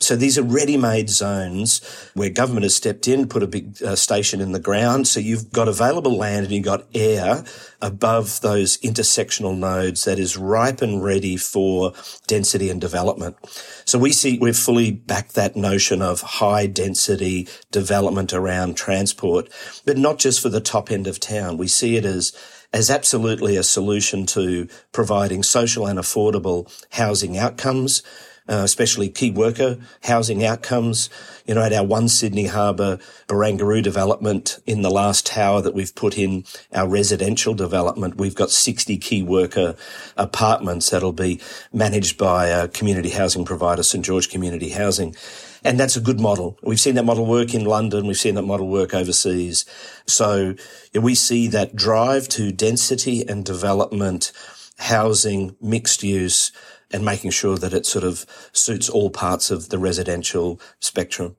So 0.01 0.15
these 0.15 0.37
are 0.37 0.43
ready-made 0.43 1.09
zones 1.09 1.81
where 2.13 2.29
government 2.29 2.63
has 2.63 2.73
stepped 2.75 3.07
in, 3.07 3.27
put 3.27 3.43
a 3.43 3.47
big 3.47 3.83
uh, 3.83 3.95
station 3.97 4.39
in 4.39 4.53
the 4.53 4.59
ground. 4.59 5.07
So 5.07 5.19
you've 5.19 5.51
got 5.51 5.67
available 5.67 6.15
land 6.15 6.45
and 6.45 6.55
you've 6.55 6.63
got 6.63 6.87
air 6.95 7.43
above 7.81 8.39
those 8.39 8.77
intersectional 8.77 9.57
nodes 9.57 10.05
that 10.05 10.17
is 10.17 10.37
ripe 10.37 10.81
and 10.81 11.03
ready 11.03 11.35
for 11.35 11.91
density 12.27 12.69
and 12.69 12.79
development. 12.79 13.35
So 13.83 13.99
we 13.99 14.13
see, 14.13 14.37
we've 14.39 14.55
fully 14.57 14.91
backed 14.91 15.35
that 15.35 15.57
notion 15.57 16.01
of 16.01 16.21
high 16.21 16.65
density 16.67 17.49
development 17.71 18.33
around 18.33 18.77
transport, 18.77 19.49
but 19.85 19.97
not 19.97 20.17
just 20.17 20.41
for 20.41 20.49
the 20.49 20.61
top 20.61 20.91
end 20.91 21.07
of 21.07 21.19
town. 21.19 21.57
We 21.57 21.67
see 21.67 21.97
it 21.97 22.05
as 22.05 22.33
as 22.71 22.91
absolutely 22.91 23.57
a 23.57 23.63
solution 23.63 24.27
to 24.27 24.67
providing 24.91 25.41
social 25.41 25.87
and 25.87 25.97
affordable 25.97 26.71
housing 26.91 27.35
outcomes, 27.35 28.03
uh, 28.49 28.63
especially 28.63 29.09
key 29.09 29.29
worker 29.29 29.77
housing 30.03 30.43
outcomes. 30.43 31.09
You 31.45 31.55
know, 31.55 31.63
at 31.63 31.71
our 31.71 31.85
One 31.85 32.09
Sydney 32.09 32.47
Harbour 32.47 32.97
Barangaroo 33.27 33.83
development 33.83 34.59
in 34.65 34.81
the 34.81 34.89
last 34.89 35.25
tower 35.25 35.61
that 35.61 35.75
we've 35.75 35.93
put 35.93 36.17
in 36.17 36.45
our 36.73 36.87
residential 36.87 37.53
development, 37.53 38.17
we've 38.17 38.35
got 38.35 38.49
60 38.49 38.97
key 38.97 39.21
worker 39.21 39.75
apartments 40.17 40.89
that'll 40.89 41.13
be 41.13 41.39
managed 41.71 42.17
by 42.17 42.47
a 42.47 42.67
community 42.67 43.09
housing 43.09 43.45
provider, 43.45 43.83
St 43.83 44.03
George 44.03 44.29
Community 44.29 44.69
Housing. 44.69 45.15
And 45.63 45.79
that's 45.79 45.95
a 45.95 46.01
good 46.01 46.19
model. 46.19 46.57
We've 46.63 46.79
seen 46.79 46.95
that 46.95 47.05
model 47.05 47.25
work 47.25 47.53
in 47.53 47.65
London. 47.65 48.07
We've 48.07 48.17
seen 48.17 48.35
that 48.35 48.43
model 48.43 48.69
work 48.69 48.93
overseas. 48.93 49.65
So 50.05 50.55
we 50.93 51.15
see 51.15 51.47
that 51.49 51.75
drive 51.75 52.29
to 52.29 52.51
density 52.51 53.27
and 53.27 53.43
development, 53.45 54.31
housing, 54.77 55.55
mixed 55.61 56.01
use, 56.01 56.51
and 56.91 57.05
making 57.05 57.31
sure 57.31 57.57
that 57.57 57.73
it 57.73 57.85
sort 57.85 58.03
of 58.03 58.25
suits 58.51 58.89
all 58.89 59.09
parts 59.09 59.51
of 59.51 59.69
the 59.69 59.77
residential 59.77 60.59
spectrum. 60.79 61.35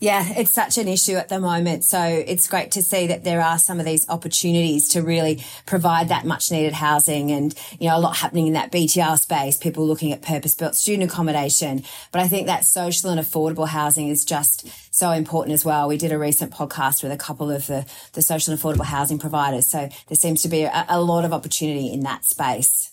Yeah, 0.00 0.24
it's 0.36 0.50
such 0.50 0.78
an 0.78 0.88
issue 0.88 1.14
at 1.14 1.28
the 1.28 1.38
moment. 1.38 1.84
So 1.84 2.02
it's 2.02 2.48
great 2.48 2.72
to 2.72 2.82
see 2.82 3.06
that 3.06 3.24
there 3.24 3.40
are 3.40 3.58
some 3.58 3.78
of 3.78 3.86
these 3.86 4.08
opportunities 4.08 4.88
to 4.90 5.02
really 5.02 5.44
provide 5.66 6.08
that 6.08 6.26
much 6.26 6.50
needed 6.50 6.72
housing 6.72 7.30
and, 7.30 7.54
you 7.78 7.88
know, 7.88 7.96
a 7.96 8.00
lot 8.00 8.16
happening 8.16 8.48
in 8.48 8.52
that 8.54 8.72
BTR 8.72 9.18
space, 9.18 9.56
people 9.56 9.86
looking 9.86 10.12
at 10.12 10.22
purpose 10.22 10.54
built 10.54 10.74
student 10.74 11.10
accommodation. 11.10 11.84
But 12.10 12.22
I 12.22 12.28
think 12.28 12.46
that 12.46 12.64
social 12.64 13.10
and 13.10 13.20
affordable 13.20 13.68
housing 13.68 14.08
is 14.08 14.24
just 14.24 14.66
so 14.92 15.10
important 15.12 15.54
as 15.54 15.64
well. 15.64 15.88
We 15.88 15.96
did 15.96 16.12
a 16.12 16.18
recent 16.18 16.52
podcast 16.52 17.02
with 17.02 17.12
a 17.12 17.16
couple 17.16 17.50
of 17.50 17.66
the, 17.66 17.86
the 18.14 18.22
social 18.22 18.52
and 18.52 18.60
affordable 18.60 18.84
housing 18.84 19.18
providers. 19.18 19.66
So 19.68 19.88
there 20.08 20.16
seems 20.16 20.42
to 20.42 20.48
be 20.48 20.62
a, 20.62 20.86
a 20.88 21.00
lot 21.00 21.24
of 21.24 21.32
opportunity 21.32 21.92
in 21.92 22.00
that 22.00 22.24
space. 22.24 22.91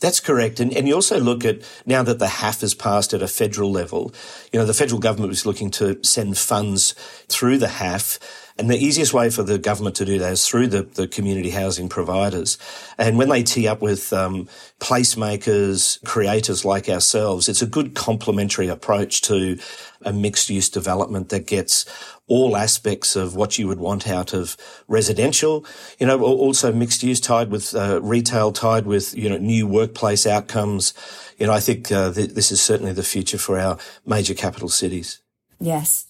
That's 0.00 0.20
correct. 0.20 0.60
And, 0.60 0.72
and 0.74 0.86
you 0.86 0.94
also 0.94 1.18
look 1.18 1.44
at 1.44 1.60
now 1.86 2.02
that 2.02 2.18
the 2.18 2.28
HAF 2.28 2.60
has 2.60 2.74
passed 2.74 3.12
at 3.14 3.22
a 3.22 3.28
federal 3.28 3.70
level, 3.70 4.12
you 4.52 4.58
know, 4.58 4.66
the 4.66 4.74
federal 4.74 5.00
government 5.00 5.30
was 5.30 5.46
looking 5.46 5.70
to 5.72 6.02
send 6.02 6.38
funds 6.38 6.94
through 7.28 7.58
the 7.58 7.68
HAF 7.68 8.18
and 8.60 8.68
the 8.68 8.76
easiest 8.76 9.14
way 9.14 9.30
for 9.30 9.42
the 9.42 9.58
government 9.58 9.96
to 9.96 10.04
do 10.04 10.18
that 10.18 10.32
is 10.32 10.46
through 10.46 10.66
the, 10.66 10.82
the 10.82 11.08
community 11.08 11.48
housing 11.48 11.88
providers. 11.88 12.58
And 12.98 13.16
when 13.16 13.30
they 13.30 13.42
tee 13.42 13.66
up 13.66 13.80
with 13.80 14.12
um, 14.12 14.50
placemakers, 14.80 16.02
creators 16.04 16.62
like 16.62 16.86
ourselves, 16.86 17.48
it's 17.48 17.62
a 17.62 17.66
good 17.66 17.94
complementary 17.94 18.68
approach 18.68 19.22
to 19.22 19.58
a 20.02 20.12
mixed 20.12 20.50
use 20.50 20.68
development 20.68 21.30
that 21.30 21.46
gets 21.46 21.86
all 22.30 22.56
aspects 22.56 23.16
of 23.16 23.34
what 23.34 23.58
you 23.58 23.66
would 23.66 23.80
want 23.80 24.08
out 24.08 24.32
of 24.32 24.56
residential, 24.86 25.66
you 25.98 26.06
know, 26.06 26.22
also 26.22 26.72
mixed 26.72 27.02
use 27.02 27.20
tied 27.20 27.50
with 27.50 27.74
uh, 27.74 28.00
retail, 28.00 28.52
tied 28.52 28.86
with, 28.86 29.16
you 29.16 29.28
know, 29.28 29.36
new 29.36 29.66
workplace 29.66 30.26
outcomes. 30.26 30.94
You 31.38 31.48
know, 31.48 31.52
I 31.52 31.58
think 31.58 31.90
uh, 31.90 32.12
th- 32.12 32.30
this 32.30 32.52
is 32.52 32.62
certainly 32.62 32.92
the 32.92 33.02
future 33.02 33.36
for 33.36 33.58
our 33.58 33.78
major 34.06 34.34
capital 34.34 34.68
cities. 34.68 35.20
Yes. 35.58 36.06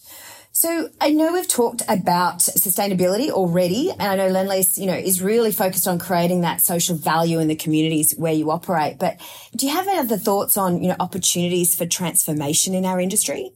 So 0.53 0.91
I 1.01 1.11
know 1.11 1.33
we've 1.33 1.49
talked 1.49 1.83
about 1.89 2.41
sustainability 2.41 3.31
already, 3.31 3.91
and 3.91 4.03
I 4.03 4.17
know 4.17 4.29
Lendlease, 4.29 4.77
you 4.77 4.87
know, 4.87 4.95
is 4.95 5.23
really 5.23 5.53
focused 5.53 5.89
on 5.89 5.99
creating 5.99 6.43
that 6.43 6.61
social 6.61 6.97
value 6.97 7.39
in 7.39 7.49
the 7.49 7.57
communities 7.57 8.15
where 8.19 8.35
you 8.35 8.51
operate. 8.51 8.99
But 8.99 9.19
do 9.57 9.67
you 9.67 9.73
have 9.73 9.89
any 9.89 9.99
other 9.99 10.19
thoughts 10.19 10.59
on, 10.59 10.83
you 10.83 10.89
know, 10.89 10.97
opportunities 11.01 11.75
for 11.75 11.87
transformation 11.87 12.75
in 12.75 12.85
our 12.85 13.01
industry? 13.01 13.53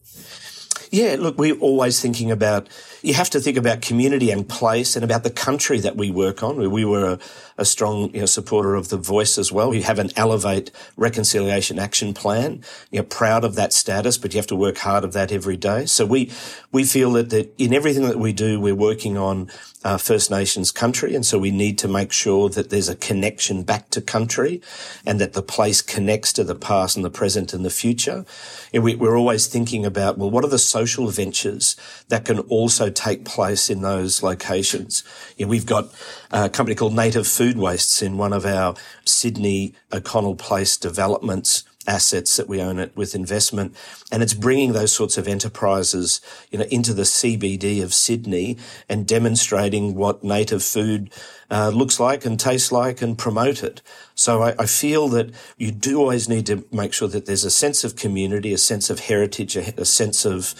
Yeah, 0.91 1.15
look, 1.19 1.37
we're 1.37 1.57
always 1.57 1.99
thinking 2.01 2.31
about, 2.31 2.67
you 3.01 3.13
have 3.13 3.29
to 3.31 3.39
think 3.39 3.57
about 3.57 3.81
community 3.81 4.31
and 4.31 4.47
place 4.47 4.95
and 4.95 5.03
about 5.03 5.23
the 5.23 5.29
country 5.29 5.79
that 5.79 5.95
we 5.95 6.11
work 6.11 6.43
on. 6.43 6.57
We 6.71 6.85
were 6.85 7.13
a, 7.13 7.19
a 7.57 7.65
strong 7.65 8.13
you 8.13 8.21
know, 8.21 8.25
supporter 8.25 8.75
of 8.75 8.89
the 8.89 8.97
voice 8.97 9.37
as 9.37 9.51
well. 9.51 9.69
We 9.69 9.81
have 9.83 9.99
an 9.99 10.11
Elevate 10.15 10.71
Reconciliation 10.97 11.79
Action 11.79 12.13
Plan. 12.13 12.63
You're 12.91 13.03
proud 13.03 13.43
of 13.43 13.55
that 13.55 13.73
status, 13.73 14.17
but 14.17 14.33
you 14.33 14.37
have 14.37 14.47
to 14.47 14.55
work 14.55 14.77
hard 14.77 15.03
of 15.03 15.13
that 15.13 15.31
every 15.31 15.57
day. 15.57 15.85
So 15.85 16.05
we, 16.05 16.31
we 16.71 16.83
feel 16.83 17.11
that, 17.13 17.29
that 17.29 17.53
in 17.57 17.73
everything 17.73 18.03
that 18.03 18.19
we 18.19 18.33
do, 18.33 18.59
we're 18.59 18.75
working 18.75 19.17
on 19.17 19.49
uh, 19.85 19.97
First 19.97 20.31
Nations 20.31 20.71
country. 20.71 21.13
And 21.13 21.23
so 21.23 21.37
we 21.37 21.51
need 21.51 21.77
to 21.77 21.87
make 21.87 22.11
sure 22.11 22.49
that 22.49 22.71
there's 22.71 22.89
a 22.89 22.95
connection 22.95 23.61
back 23.61 23.91
to 23.91 24.01
country 24.01 24.59
and 25.05 25.21
that 25.21 25.33
the 25.33 25.43
place 25.43 25.83
connects 25.83 26.33
to 26.33 26.43
the 26.43 26.55
past 26.55 26.95
and 26.95 27.05
the 27.05 27.11
present 27.11 27.53
and 27.53 27.63
the 27.63 27.69
future. 27.69 28.25
And 28.73 28.83
we, 28.83 28.95
we're 28.95 29.15
always 29.15 29.45
thinking 29.45 29.85
about, 29.85 30.17
well, 30.17 30.31
what 30.31 30.43
are 30.43 30.49
the 30.49 30.57
social 30.57 31.07
ventures 31.09 31.75
that 32.09 32.25
can 32.25 32.39
also 32.39 32.89
take 32.95 33.25
place 33.25 33.69
in 33.69 33.81
those 33.81 34.23
locations? 34.23 35.03
You 35.37 35.45
know, 35.45 35.49
we've 35.49 35.65
got 35.65 35.93
a 36.31 36.49
company 36.49 36.75
called 36.75 36.95
Native 36.95 37.27
Food 37.27 37.57
Wastes 37.57 38.01
in 38.01 38.17
one 38.17 38.33
of 38.33 38.45
our 38.45 38.75
Sydney 39.05 39.73
O'Connell 39.91 40.35
Place 40.35 40.77
developments 40.77 41.63
assets 41.87 42.35
that 42.37 42.47
we 42.47 42.61
own 42.61 42.79
it 42.79 42.95
with 42.95 43.15
investment. 43.15 43.75
And 44.11 44.23
it's 44.23 44.33
bringing 44.33 44.73
those 44.73 44.91
sorts 44.91 45.17
of 45.17 45.27
enterprises, 45.27 46.21
you 46.51 46.59
know, 46.59 46.65
into 46.71 46.93
the 46.93 47.03
CBD 47.03 47.83
of 47.83 47.93
Sydney 47.93 48.57
and 48.89 49.07
demonstrating 49.07 49.95
what 49.95 50.23
native 50.23 50.63
food 50.63 51.11
uh, 51.49 51.69
looks 51.69 51.99
like 51.99 52.25
and 52.25 52.39
tastes 52.39 52.71
like 52.71 53.01
and 53.01 53.17
promote 53.17 53.63
it. 53.63 53.81
So 54.15 54.41
I, 54.41 54.55
I, 54.57 54.65
feel 54.65 55.07
that 55.09 55.29
you 55.57 55.71
do 55.71 55.99
always 55.99 56.27
need 56.27 56.47
to 56.47 56.65
make 56.71 56.91
sure 56.91 57.07
that 57.09 57.27
there's 57.27 57.43
a 57.43 57.51
sense 57.51 57.83
of 57.83 57.95
community, 57.95 58.51
a 58.51 58.57
sense 58.57 58.89
of 58.89 59.01
heritage, 59.01 59.55
a, 59.55 59.79
a 59.79 59.85
sense 59.85 60.25
of 60.25 60.55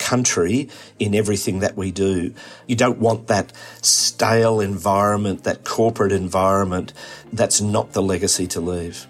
country 0.00 0.68
in 0.98 1.14
everything 1.14 1.60
that 1.60 1.76
we 1.76 1.92
do. 1.92 2.34
You 2.66 2.74
don't 2.74 2.98
want 2.98 3.28
that 3.28 3.52
stale 3.82 4.58
environment, 4.58 5.44
that 5.44 5.64
corporate 5.64 6.10
environment. 6.10 6.92
That's 7.32 7.60
not 7.60 7.92
the 7.92 8.02
legacy 8.02 8.48
to 8.48 8.60
leave. 8.60 9.06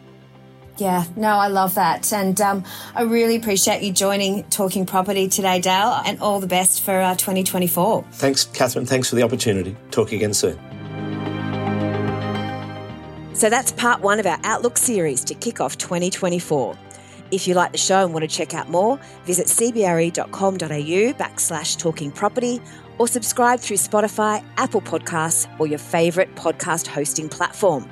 Yeah, 0.77 1.05
no, 1.15 1.29
I 1.29 1.49
love 1.49 1.75
that. 1.75 2.13
And 2.13 2.41
um, 2.41 2.65
I 2.95 3.03
really 3.03 3.37
appreciate 3.37 3.83
you 3.83 3.93
joining 3.93 4.45
Talking 4.45 4.87
Property 4.87 5.29
today, 5.29 5.61
Dale, 5.61 6.01
and 6.07 6.19
all 6.21 6.41
the 6.41 6.47
best 6.47 6.83
for 6.83 6.99
uh, 6.99 7.15
2024. 7.15 8.05
Thanks, 8.13 8.45
Catherine. 8.45 8.87
Thanks 8.87 9.11
for 9.11 9.17
the 9.17 9.23
opportunity. 9.23 9.77
Talk 9.91 10.13
again 10.13 10.33
soon. 10.35 10.59
So 13.35 13.49
that's 13.49 13.73
part 13.73 14.01
one 14.01 14.21
of 14.21 14.27
our 14.27 14.39
Outlook 14.45 14.77
series 14.77 15.23
to 15.25 15.35
kick 15.35 15.61
off 15.61 15.79
2024. 15.79 16.77
If 17.31 17.47
you 17.47 17.55
like 17.55 17.73
the 17.73 17.79
show 17.79 18.05
and 18.05 18.13
want 18.13 18.29
to 18.29 18.37
check 18.37 18.55
out 18.55 18.69
more, 18.69 18.99
visit 19.25 19.47
cbre.com.au 19.47 20.59
backslash 20.59 21.79
talking 21.79 22.11
property 22.11 22.61
or 22.99 23.09
subscribe 23.09 23.61
through 23.61 23.79
Spotify, 23.79 24.45
Apple 24.57 24.81
Podcasts, 24.83 25.49
or 25.59 25.67
your 25.67 25.79
favourite 25.79 26.35
podcast 26.37 26.87
hosting 26.87 27.29
platform. 27.29 27.89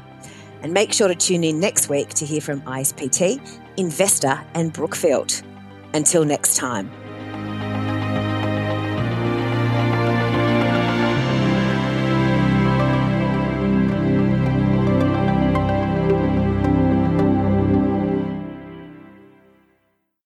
And 0.62 0.72
make 0.72 0.92
sure 0.92 1.09
to 1.09 1.14
tune 1.14 1.44
in 1.44 1.61
next 1.61 1.88
week 1.88 2.11
to 2.14 2.27
hear 2.27 2.40
from 2.40 2.61
ISPT, 2.62 3.40
Investa, 3.77 4.44
and 4.55 4.72
Brookfield. 4.72 5.42
Until 5.94 6.24
next 6.24 6.57
time. 6.57 7.08